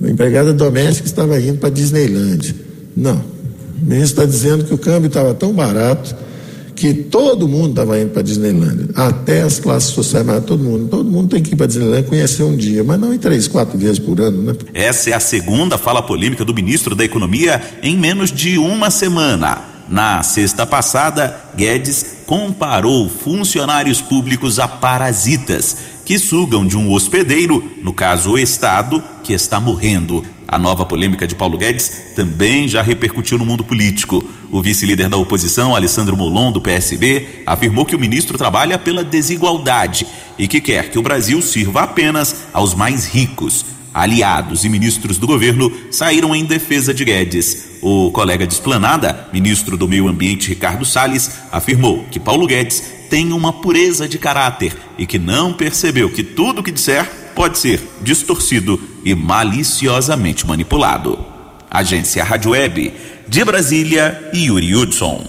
a 0.00 0.08
empregada 0.08 0.52
doméstica 0.52 1.08
estava 1.08 1.40
indo 1.40 1.58
para 1.58 1.70
Disneyland. 1.70 2.54
Não, 2.96 3.33
o 3.80 3.84
ministro 3.84 4.22
está 4.22 4.24
dizendo 4.24 4.64
que 4.64 4.74
o 4.74 4.78
câmbio 4.78 5.08
estava 5.08 5.34
tão 5.34 5.52
barato 5.52 6.14
que 6.74 6.92
todo 6.92 7.46
mundo 7.46 7.70
estava 7.70 8.00
indo 8.00 8.10
para 8.10 8.22
Disneyland, 8.22 8.90
até 8.96 9.42
as 9.42 9.60
classes 9.60 9.90
sociais, 9.90 10.26
mas 10.26 10.44
todo 10.44 10.62
mundo. 10.62 10.88
Todo 10.88 11.08
mundo 11.08 11.28
tem 11.28 11.42
que 11.42 11.52
ir 11.52 11.56
para 11.56 11.66
Disneyland 11.66 12.08
conhecer 12.08 12.42
um 12.42 12.56
dia, 12.56 12.82
mas 12.82 12.98
não 12.98 13.14
em 13.14 13.18
três, 13.18 13.46
quatro 13.46 13.78
vezes 13.78 13.98
por 13.98 14.20
ano, 14.20 14.42
né? 14.42 14.54
Essa 14.74 15.10
é 15.10 15.12
a 15.12 15.20
segunda 15.20 15.78
fala 15.78 16.02
polêmica 16.02 16.44
do 16.44 16.52
ministro 16.52 16.94
da 16.94 17.04
Economia 17.04 17.62
em 17.82 17.96
menos 17.96 18.32
de 18.32 18.58
uma 18.58 18.90
semana. 18.90 19.74
Na 19.88 20.22
sexta 20.22 20.66
passada, 20.66 21.36
Guedes 21.56 22.06
comparou 22.26 23.08
funcionários 23.08 24.00
públicos 24.00 24.58
a 24.58 24.66
parasitas 24.66 25.76
que 26.04 26.18
sugam 26.18 26.66
de 26.66 26.76
um 26.76 26.90
hospedeiro, 26.90 27.62
no 27.82 27.92
caso 27.92 28.32
o 28.32 28.38
Estado, 28.38 29.02
que 29.22 29.32
está 29.32 29.60
morrendo. 29.60 30.24
A 30.46 30.58
nova 30.58 30.84
polêmica 30.84 31.26
de 31.26 31.34
Paulo 31.34 31.58
Guedes 31.58 32.12
também 32.14 32.68
já 32.68 32.82
repercutiu 32.82 33.38
no 33.38 33.46
mundo 33.46 33.64
político. 33.64 34.22
O 34.50 34.62
vice-líder 34.62 35.08
da 35.08 35.16
oposição, 35.16 35.74
Alessandro 35.74 36.16
Molon, 36.16 36.52
do 36.52 36.60
PSB, 36.60 37.42
afirmou 37.46 37.84
que 37.84 37.96
o 37.96 37.98
ministro 37.98 38.38
trabalha 38.38 38.78
pela 38.78 39.02
desigualdade 39.02 40.06
e 40.38 40.46
que 40.46 40.60
quer 40.60 40.90
que 40.90 40.98
o 40.98 41.02
Brasil 41.02 41.40
sirva 41.42 41.82
apenas 41.82 42.44
aos 42.52 42.74
mais 42.74 43.06
ricos. 43.06 43.66
Aliados 43.92 44.64
e 44.64 44.68
ministros 44.68 45.18
do 45.18 45.26
governo 45.26 45.72
saíram 45.90 46.34
em 46.34 46.44
defesa 46.44 46.92
de 46.92 47.04
Guedes. 47.04 47.78
O 47.80 48.10
colega 48.10 48.46
de 48.46 48.52
Esplanada, 48.52 49.28
ministro 49.32 49.76
do 49.76 49.88
Meio 49.88 50.08
Ambiente 50.08 50.48
Ricardo 50.48 50.84
Salles, 50.84 51.30
afirmou 51.52 52.04
que 52.10 52.18
Paulo 52.18 52.46
Guedes 52.46 52.82
tem 53.08 53.32
uma 53.32 53.52
pureza 53.52 54.08
de 54.08 54.18
caráter 54.18 54.76
e 54.98 55.06
que 55.06 55.18
não 55.18 55.52
percebeu 55.52 56.10
que 56.10 56.24
tudo 56.24 56.60
o 56.60 56.62
que 56.62 56.72
disser 56.72 57.23
pode 57.34 57.58
ser 57.58 57.82
distorcido 58.02 58.80
e 59.04 59.14
maliciosamente 59.14 60.46
manipulado. 60.46 61.18
Agência 61.70 62.22
Rádio 62.22 62.52
Web 62.52 62.92
De 63.28 63.44
Brasília, 63.44 64.30
Yuri 64.34 64.74
Hudson. 64.74 65.24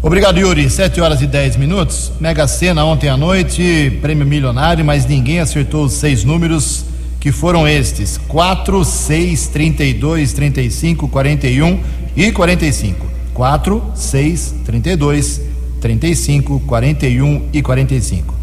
Obrigado, 0.00 0.38
Yuri. 0.38 0.70
7 0.70 1.00
horas 1.00 1.20
e 1.20 1.26
10 1.26 1.56
minutos. 1.56 2.12
Mega 2.20 2.46
Sena 2.46 2.84
ontem 2.84 3.08
à 3.08 3.16
noite, 3.16 3.98
prêmio 4.00 4.24
milionário, 4.24 4.84
mas 4.84 5.04
ninguém 5.04 5.40
acertou 5.40 5.84
os 5.84 5.94
seis 5.94 6.22
números 6.22 6.84
que 7.18 7.32
foram 7.32 7.66
estes: 7.66 8.16
4, 8.28 8.84
6, 8.84 9.48
32, 9.48 10.32
35, 10.32 11.08
41 11.08 11.80
e 12.16 12.30
45. 12.30 13.06
4, 13.34 13.92
6, 13.94 14.54
32, 14.64 15.40
35, 15.80 16.60
41 16.60 17.48
e 17.52 17.60
45. 17.60 18.37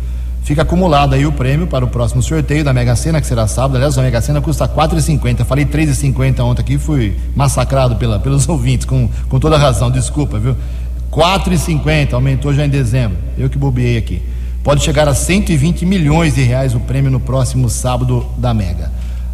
Fica 0.46 0.62
acumulado 0.62 1.16
aí 1.16 1.26
o 1.26 1.32
prêmio 1.32 1.66
para 1.66 1.84
o 1.84 1.88
próximo 1.88 2.22
sorteio 2.22 2.64
da 2.64 2.72
Mega 2.72 2.96
Sena, 2.96 3.20
que 3.20 3.26
será 3.26 3.48
sábado. 3.48 3.78
Aliás, 3.78 3.98
a 3.98 4.02
Mega 4.04 4.22
Sena 4.22 4.40
custa 4.40 4.68
4,50. 4.68 5.44
Falei 5.44 5.66
3,50 5.66 6.40
ontem 6.42 6.62
aqui, 6.62 6.78
fui 6.78 7.18
massacrado 7.36 7.96
pela, 7.96 8.20
pelos 8.20 8.46
ouvintes, 8.48 8.86
com, 8.86 9.10
com 9.28 9.40
toda 9.40 9.58
razão. 9.58 9.90
Desculpa, 9.90 10.38
viu? 10.38 10.56
4,50, 11.12 12.14
aumentou 12.14 12.54
já 12.54 12.64
em 12.64 12.70
dezembro. 12.70 13.18
Eu 13.36 13.50
que 13.50 13.58
bobeei 13.58 13.98
aqui. 13.98 14.22
Pode 14.64 14.84
chegar 14.84 15.08
a 15.08 15.16
120 15.16 15.84
milhões 15.84 16.36
de 16.36 16.44
reais 16.44 16.76
o 16.76 16.80
prêmio 16.80 17.10
no 17.10 17.20
próximo 17.20 17.68
sábado 17.68 18.24
da 18.38 18.54
Mega. 18.54 18.92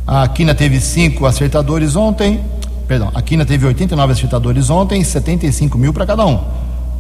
A 0.08 0.26
Quina 0.30 0.56
teve 0.56 0.80
cinco 0.80 1.26
acertadores 1.26 1.98
ontem. 1.98 2.40
Perdão, 2.88 3.12
a 3.14 3.22
Quina 3.22 3.46
teve 3.46 3.66
89 3.66 4.14
acertadores 4.14 4.70
ontem, 4.70 5.04
75 5.04 5.78
mil 5.78 5.92
para 5.92 6.06
cada 6.06 6.26
um. 6.26 6.40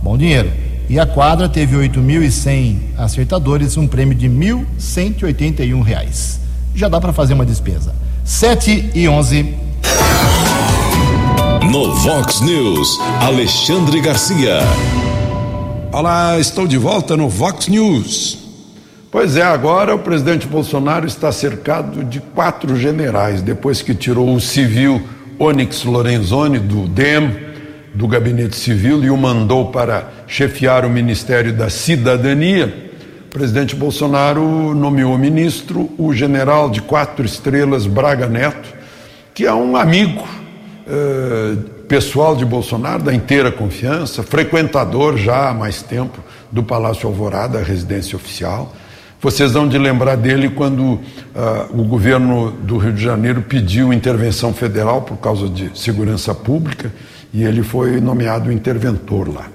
Bom 0.04 0.17
dinheiro. 0.17 0.70
E 0.91 0.99
a 0.99 1.06
quadra 1.06 1.47
teve 1.47 1.77
8.100 1.77 2.75
acertadores, 2.97 3.77
um 3.77 3.88
prêmio 3.88 4.13
de 4.13 4.27
1.181 4.27 5.82
reais. 5.82 6.41
Já 6.75 6.89
dá 6.89 6.99
para 6.99 7.13
fazer 7.13 7.34
uma 7.34 7.45
despesa. 7.45 7.95
7 8.25 8.91
e 8.93 9.08
11. 9.08 9.56
No 11.71 11.95
Vox 11.95 12.41
News, 12.41 12.99
Alexandre 13.21 14.01
Garcia. 14.01 14.60
Olá, 15.93 16.38
estou 16.38 16.67
de 16.67 16.77
volta 16.77 17.15
no 17.15 17.30
Vox 17.30 17.69
News. 17.69 18.39
Pois 19.10 19.38
é, 19.38 19.43
agora 19.43 19.95
o 19.95 19.99
presidente 19.99 20.45
Bolsonaro 20.45 21.08
está 21.08 21.32
cercado 21.32 22.04
de 22.04 22.19
quatro 22.19 22.75
generais, 22.75 23.41
depois 23.41 23.82
que 23.82 23.95
tirou 23.95 24.36
o 24.36 24.41
civil 24.41 25.01
Onyx 25.39 25.86
Lorenzoni 25.86 26.60
do 26.60 26.86
DEM, 26.86 27.50
do 27.93 28.08
gabinete 28.08 28.56
civil, 28.56 29.04
e 29.04 29.10
o 29.10 29.17
mandou 29.17 29.71
para 29.71 30.10
chefiar 30.27 30.86
o 30.86 30.89
Ministério 30.89 31.54
da 31.54 31.69
Cidadania. 31.69 32.91
O 33.25 33.30
presidente 33.30 33.75
Bolsonaro 33.75 34.73
nomeou 34.73 35.17
ministro 35.17 35.89
o 35.97 36.13
general 36.13 36.69
de 36.69 36.82
quatro 36.82 37.25
estrelas 37.25 37.86
Braga 37.86 38.27
Neto, 38.27 38.69
que 39.34 39.45
é 39.45 39.54
um 39.54 39.75
amigo 39.75 40.27
eh, 40.88 41.56
pessoal 41.91 42.38
de 42.38 42.45
Bolsonaro, 42.45 43.04
da 43.04 43.13
inteira 43.13 43.51
confiança, 43.51 44.23
frequentador 44.23 45.17
já 45.17 45.49
há 45.49 45.54
mais 45.54 45.82
tempo 45.82 46.19
do 46.49 46.63
Palácio 46.63 47.06
Alvorada, 47.06 47.60
a 47.60 47.62
residência 47.62 48.15
oficial. 48.15 48.73
Vocês 49.19 49.51
vão 49.51 49.67
de 49.67 49.77
lembrar 49.77 50.15
dele 50.15 50.49
quando 50.49 50.82
uh, 50.82 50.99
o 51.71 51.84
governo 51.84 52.51
do 52.51 52.77
Rio 52.77 52.93
de 52.93 53.04
Janeiro 53.04 53.41
pediu 53.41 53.91
intervenção 53.91 54.54
federal 54.54 55.01
por 55.01 55.17
causa 55.17 55.49
de 55.49 55.77
segurança 55.77 56.34
pública 56.34 56.93
e 57.33 57.43
ele 57.43 57.63
foi 57.63 57.99
nomeado 58.01 58.51
interventor 58.51 59.33
lá. 59.33 59.47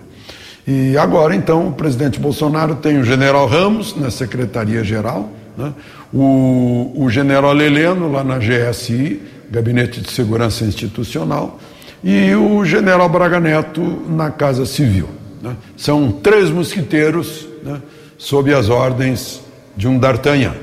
E 0.67 0.97
agora, 0.99 1.35
então, 1.35 1.69
o 1.69 1.73
presidente 1.73 2.19
Bolsonaro 2.19 2.77
tem 2.77 2.99
o 2.99 3.05
general 3.05 3.47
Ramos 3.47 3.95
na 3.97 4.11
secretaria-geral, 4.11 5.31
né? 5.57 5.73
o, 6.13 6.93
o 6.97 7.09
general 7.09 7.57
Heleno 7.61 8.11
lá 8.11 8.25
na 8.25 8.39
GSI, 8.39 9.23
Gabinete 9.51 10.01
de 10.01 10.11
Segurança 10.11 10.65
Institucional, 10.65 11.61
e 12.03 12.35
o 12.35 12.65
general 12.65 13.09
Braga 13.09 13.39
Neto 13.39 13.81
na 14.09 14.31
Casa 14.31 14.67
Civil. 14.67 15.09
Né? 15.41 15.57
São 15.77 16.11
três 16.11 16.51
mosquiteiros 16.51 17.47
né? 17.63 17.81
sob 18.19 18.53
as 18.53 18.69
ordens 18.69 19.41
de 19.77 19.87
um 19.87 19.99
D'Artagnan. 19.99 20.55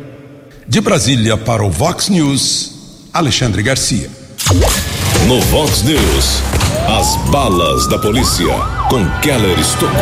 De 0.68 0.82
Brasília 0.82 1.38
para 1.38 1.64
o 1.64 1.70
Vox 1.70 2.10
News, 2.10 3.08
Alexandre 3.14 3.62
Garcia. 3.62 4.10
No 5.28 5.40
Vox 5.42 5.84
News, 5.84 6.42
as 7.04 7.18
balas 7.30 7.86
da 7.86 8.00
polícia 8.00 8.48
com 8.90 9.06
Keller 9.20 9.60
Estocou. 9.60 10.00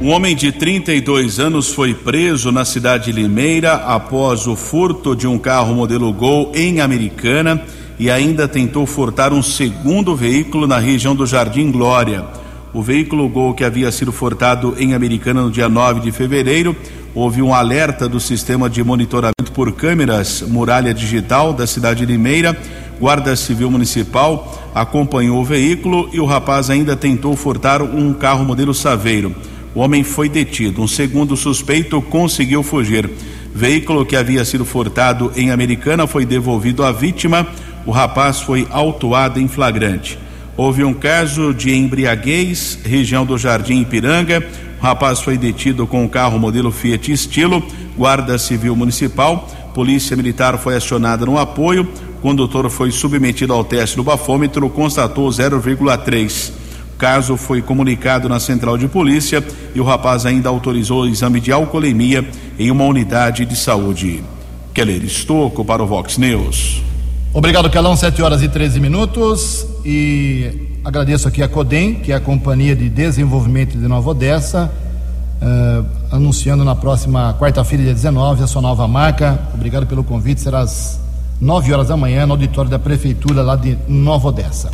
Um 0.00 0.10
homem 0.10 0.36
de 0.36 0.52
32 0.52 1.40
anos 1.40 1.72
foi 1.72 1.92
preso 1.92 2.52
na 2.52 2.64
cidade 2.64 3.06
de 3.06 3.12
Limeira 3.20 3.72
após 3.72 4.46
o 4.46 4.54
furto 4.54 5.16
de 5.16 5.26
um 5.26 5.36
carro 5.36 5.74
modelo 5.74 6.12
Gol 6.12 6.52
em 6.54 6.80
Americana 6.80 7.60
e 7.98 8.12
ainda 8.12 8.46
tentou 8.46 8.86
furtar 8.86 9.32
um 9.32 9.42
segundo 9.42 10.14
veículo 10.14 10.68
na 10.68 10.78
região 10.78 11.16
do 11.16 11.26
Jardim 11.26 11.72
Glória. 11.72 12.24
O 12.72 12.80
veículo 12.80 13.28
Gol 13.28 13.52
que 13.52 13.64
havia 13.64 13.90
sido 13.90 14.12
furtado 14.12 14.76
em 14.78 14.94
Americana 14.94 15.42
no 15.42 15.50
dia 15.50 15.68
9 15.68 15.98
de 15.98 16.12
fevereiro, 16.12 16.76
houve 17.12 17.42
um 17.42 17.52
alerta 17.52 18.08
do 18.08 18.20
sistema 18.20 18.70
de 18.70 18.84
monitoramento 18.84 19.50
por 19.52 19.72
câmeras 19.72 20.42
Muralha 20.42 20.94
Digital 20.94 21.52
da 21.52 21.66
cidade 21.66 22.06
de 22.06 22.12
Limeira. 22.12 22.56
Guarda 23.00 23.34
Civil 23.34 23.70
Municipal 23.70 24.70
acompanhou 24.74 25.40
o 25.40 25.44
veículo 25.44 26.08
e 26.12 26.20
o 26.20 26.24
rapaz 26.24 26.70
ainda 26.70 26.96
tentou 26.96 27.36
furtar 27.36 27.82
um 27.82 28.12
carro 28.12 28.44
modelo 28.44 28.74
Saveiro. 28.74 29.34
O 29.74 29.80
homem 29.80 30.04
foi 30.04 30.28
detido. 30.28 30.82
Um 30.82 30.88
segundo 30.88 31.36
suspeito 31.36 32.00
conseguiu 32.00 32.62
fugir. 32.62 33.10
Veículo 33.54 34.06
que 34.06 34.16
havia 34.16 34.44
sido 34.44 34.64
furtado 34.64 35.32
em 35.36 35.50
Americana 35.50 36.06
foi 36.06 36.24
devolvido 36.24 36.84
à 36.84 36.92
vítima. 36.92 37.46
O 37.84 37.90
rapaz 37.90 38.40
foi 38.40 38.66
autuado 38.70 39.40
em 39.40 39.48
flagrante. 39.48 40.18
Houve 40.56 40.84
um 40.84 40.94
caso 40.94 41.52
de 41.52 41.74
embriaguez, 41.74 42.78
região 42.84 43.26
do 43.26 43.36
Jardim 43.36 43.80
Ipiranga. 43.80 44.46
O 44.80 44.82
rapaz 44.82 45.20
foi 45.20 45.36
detido 45.36 45.86
com 45.86 46.04
um 46.04 46.08
carro 46.08 46.38
modelo 46.38 46.70
Fiat 46.70 47.10
Estilo. 47.10 47.62
Guarda 47.96 48.38
Civil 48.38 48.76
Municipal, 48.76 49.48
Polícia 49.74 50.16
Militar 50.16 50.56
foi 50.58 50.76
acionada 50.76 51.26
no 51.26 51.38
apoio. 51.38 51.88
Condutor 52.24 52.70
foi 52.70 52.90
submetido 52.90 53.52
ao 53.52 53.62
teste 53.62 53.96
do 53.96 54.02
bafômetro, 54.02 54.70
constatou 54.70 55.28
0,3. 55.28 56.52
O 56.94 56.96
caso 56.96 57.36
foi 57.36 57.60
comunicado 57.60 58.30
na 58.30 58.40
central 58.40 58.78
de 58.78 58.88
polícia 58.88 59.44
e 59.74 59.78
o 59.78 59.84
rapaz 59.84 60.24
ainda 60.24 60.48
autorizou 60.48 61.02
o 61.02 61.06
exame 61.06 61.38
de 61.38 61.52
alcoolemia 61.52 62.26
em 62.58 62.70
uma 62.70 62.84
unidade 62.84 63.44
de 63.44 63.54
saúde. 63.54 64.24
Keller 64.72 65.04
Estocco 65.04 65.66
para 65.66 65.82
o 65.82 65.86
Vox 65.86 66.16
News. 66.16 66.82
Obrigado, 67.30 67.68
Calão. 67.68 67.94
7 67.94 68.22
horas 68.22 68.42
e 68.42 68.48
13 68.48 68.80
minutos. 68.80 69.66
E 69.84 70.78
agradeço 70.82 71.28
aqui 71.28 71.42
a 71.42 71.48
CODEM, 71.48 71.96
que 71.96 72.10
é 72.10 72.14
a 72.14 72.20
Companhia 72.20 72.74
de 72.74 72.88
Desenvolvimento 72.88 73.76
de 73.76 73.86
Nova 73.86 74.12
Odessa, 74.12 74.72
uh, 75.42 75.84
anunciando 76.10 76.64
na 76.64 76.74
próxima 76.74 77.36
quarta-feira, 77.38 77.84
dia 77.84 77.92
19, 77.92 78.44
a 78.44 78.46
sua 78.46 78.62
nova 78.62 78.88
marca. 78.88 79.38
Obrigado 79.52 79.86
pelo 79.86 80.02
convite. 80.02 80.40
Será 80.40 80.64
9 81.40 81.72
horas 81.72 81.88
da 81.88 81.96
manhã 81.96 82.26
no 82.26 82.32
auditório 82.32 82.70
da 82.70 82.78
Prefeitura 82.78 83.42
lá 83.42 83.56
de 83.56 83.76
Nova 83.88 84.28
Odessa. 84.28 84.70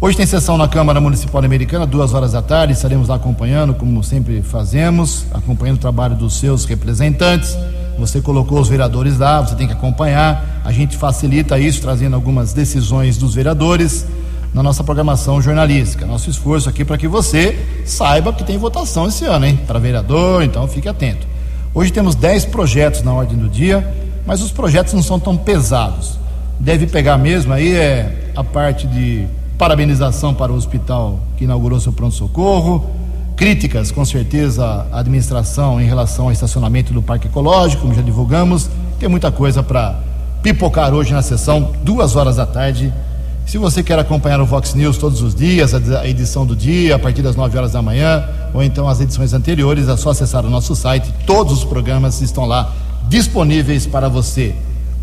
Hoje 0.00 0.16
tem 0.16 0.26
sessão 0.26 0.58
na 0.58 0.66
Câmara 0.66 1.00
Municipal 1.00 1.44
Americana, 1.44 1.86
duas 1.86 2.12
horas 2.12 2.32
da 2.32 2.42
tarde. 2.42 2.72
Estaremos 2.72 3.08
lá 3.08 3.14
acompanhando, 3.14 3.72
como 3.72 4.02
sempre 4.02 4.42
fazemos, 4.42 5.26
acompanhando 5.32 5.76
o 5.76 5.80
trabalho 5.80 6.16
dos 6.16 6.34
seus 6.34 6.64
representantes. 6.64 7.56
Você 7.98 8.20
colocou 8.20 8.58
os 8.58 8.68
vereadores 8.68 9.18
lá, 9.18 9.40
você 9.40 9.54
tem 9.54 9.66
que 9.66 9.72
acompanhar. 9.72 10.60
A 10.64 10.72
gente 10.72 10.96
facilita 10.96 11.58
isso, 11.58 11.80
trazendo 11.80 12.16
algumas 12.16 12.52
decisões 12.52 13.16
dos 13.16 13.34
vereadores 13.36 14.04
na 14.52 14.62
nossa 14.62 14.82
programação 14.82 15.40
jornalística. 15.40 16.04
Nosso 16.04 16.28
esforço 16.28 16.68
aqui 16.68 16.84
para 16.84 16.98
que 16.98 17.06
você 17.06 17.56
saiba 17.84 18.32
que 18.32 18.42
tem 18.42 18.58
votação 18.58 19.06
esse 19.06 19.24
ano, 19.24 19.46
hein? 19.46 19.60
Para 19.68 19.78
vereador, 19.78 20.42
então 20.42 20.66
fique 20.66 20.88
atento. 20.88 21.26
Hoje 21.72 21.92
temos 21.92 22.14
10 22.14 22.46
projetos 22.46 23.02
na 23.02 23.14
ordem 23.14 23.38
do 23.38 23.48
dia, 23.48 23.86
mas 24.26 24.42
os 24.42 24.50
projetos 24.50 24.92
não 24.92 25.02
são 25.02 25.18
tão 25.18 25.36
pesados. 25.36 26.18
Deve 26.58 26.86
pegar 26.86 27.18
mesmo 27.18 27.52
aí 27.52 27.74
é 27.74 28.30
a 28.36 28.44
parte 28.44 28.86
de 28.86 29.26
parabenização 29.58 30.34
para 30.34 30.52
o 30.52 30.56
hospital 30.56 31.20
que 31.36 31.44
inaugurou 31.44 31.80
seu 31.80 31.92
pronto-socorro, 31.92 32.90
críticas, 33.36 33.90
com 33.90 34.04
certeza, 34.04 34.86
à 34.92 35.00
administração 35.00 35.80
em 35.80 35.86
relação 35.86 36.26
ao 36.26 36.32
estacionamento 36.32 36.92
do 36.92 37.02
Parque 37.02 37.26
Ecológico, 37.26 37.82
como 37.82 37.94
já 37.94 38.02
divulgamos. 38.02 38.68
Tem 38.98 39.08
muita 39.08 39.30
coisa 39.32 39.62
para 39.62 39.98
pipocar 40.42 40.92
hoje 40.92 41.12
na 41.12 41.22
sessão, 41.22 41.72
duas 41.82 42.16
horas 42.16 42.36
da 42.36 42.46
tarde. 42.46 42.92
Se 43.46 43.58
você 43.58 43.82
quer 43.82 43.98
acompanhar 43.98 44.40
o 44.40 44.46
Vox 44.46 44.74
News 44.74 44.96
todos 44.96 45.20
os 45.20 45.34
dias, 45.34 45.74
a 45.74 46.06
edição 46.06 46.46
do 46.46 46.54
dia, 46.54 46.96
a 46.96 46.98
partir 46.98 47.22
das 47.22 47.34
9 47.36 47.58
horas 47.58 47.72
da 47.72 47.82
manhã, 47.82 48.24
ou 48.54 48.62
então 48.62 48.88
as 48.88 49.00
edições 49.00 49.32
anteriores, 49.32 49.88
é 49.88 49.96
só 49.96 50.10
acessar 50.10 50.46
o 50.46 50.50
nosso 50.50 50.74
site. 50.76 51.12
Todos 51.26 51.58
os 51.58 51.64
programas 51.64 52.20
estão 52.20 52.46
lá 52.46 52.72
disponíveis 53.08 53.86
para 53.86 54.08
você 54.08 54.54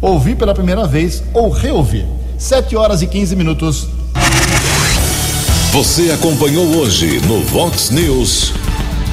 ouvir 0.02 0.36
pela 0.36 0.54
primeira 0.54 0.88
vez 0.88 1.24
ou 1.34 1.50
reouvir. 1.50 2.06
7 2.38 2.76
horas 2.76 3.02
e 3.02 3.08
15 3.08 3.36
minutos. 3.36 3.88
Você 5.72 6.12
acompanhou 6.12 6.66
hoje 6.78 7.20
no 7.28 7.42
Vox 7.42 7.92
News. 7.92 8.54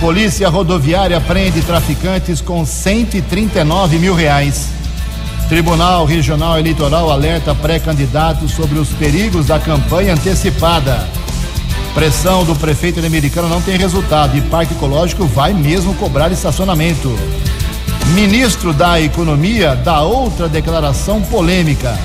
Polícia 0.01 0.49
Rodoviária 0.49 1.20
prende 1.20 1.61
traficantes 1.62 2.40
com 2.40 2.64
139 2.64 3.99
mil 3.99 4.14
reais. 4.14 4.68
Tribunal 5.49 6.05
Regional 6.05 6.59
Eleitoral 6.59 7.11
alerta 7.11 7.55
pré-candidatos 7.55 8.53
sobre 8.53 8.79
os 8.79 8.88
perigos 8.90 9.46
da 9.46 9.59
campanha 9.59 10.14
antecipada. 10.14 11.07
Pressão 11.94 12.44
do 12.44 12.55
prefeito 12.55 13.01
de 13.01 13.07
Americana 13.07 13.49
não 13.49 13.62
tem 13.62 13.79
resultado 13.79 14.37
e 14.37 14.40
Parque 14.42 14.75
Ecológico 14.75 15.25
vai 15.25 15.55
mesmo 15.55 15.94
cobrar 15.94 16.31
estacionamento. 16.31 17.16
Ministro 18.14 18.73
da 18.73 19.01
Economia 19.01 19.75
dá 19.75 20.03
outra 20.03 20.49
declaração 20.49 21.21
polêmica. 21.23 21.99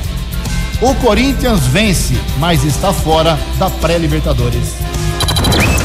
O 0.82 0.96
Corinthians 0.96 1.68
vence, 1.68 2.16
mas 2.40 2.64
está 2.64 2.92
fora 2.92 3.40
da 3.58 3.70
pré-Libertadores. 3.70 4.76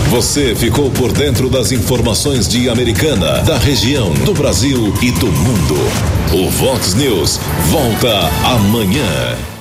Você 0.09 0.55
ficou 0.55 0.91
por 0.91 1.13
dentro 1.13 1.51
das 1.51 1.73
informações 1.73 2.49
de 2.49 2.71
Americana, 2.71 3.43
da 3.43 3.59
região, 3.59 4.13
do 4.25 4.33
Brasil 4.33 4.95
e 5.03 5.11
do 5.11 5.27
mundo. 5.27 5.75
O 6.33 6.51
Vox 6.51 6.95
News 6.95 7.39
volta 7.71 8.31
amanhã. 8.45 9.56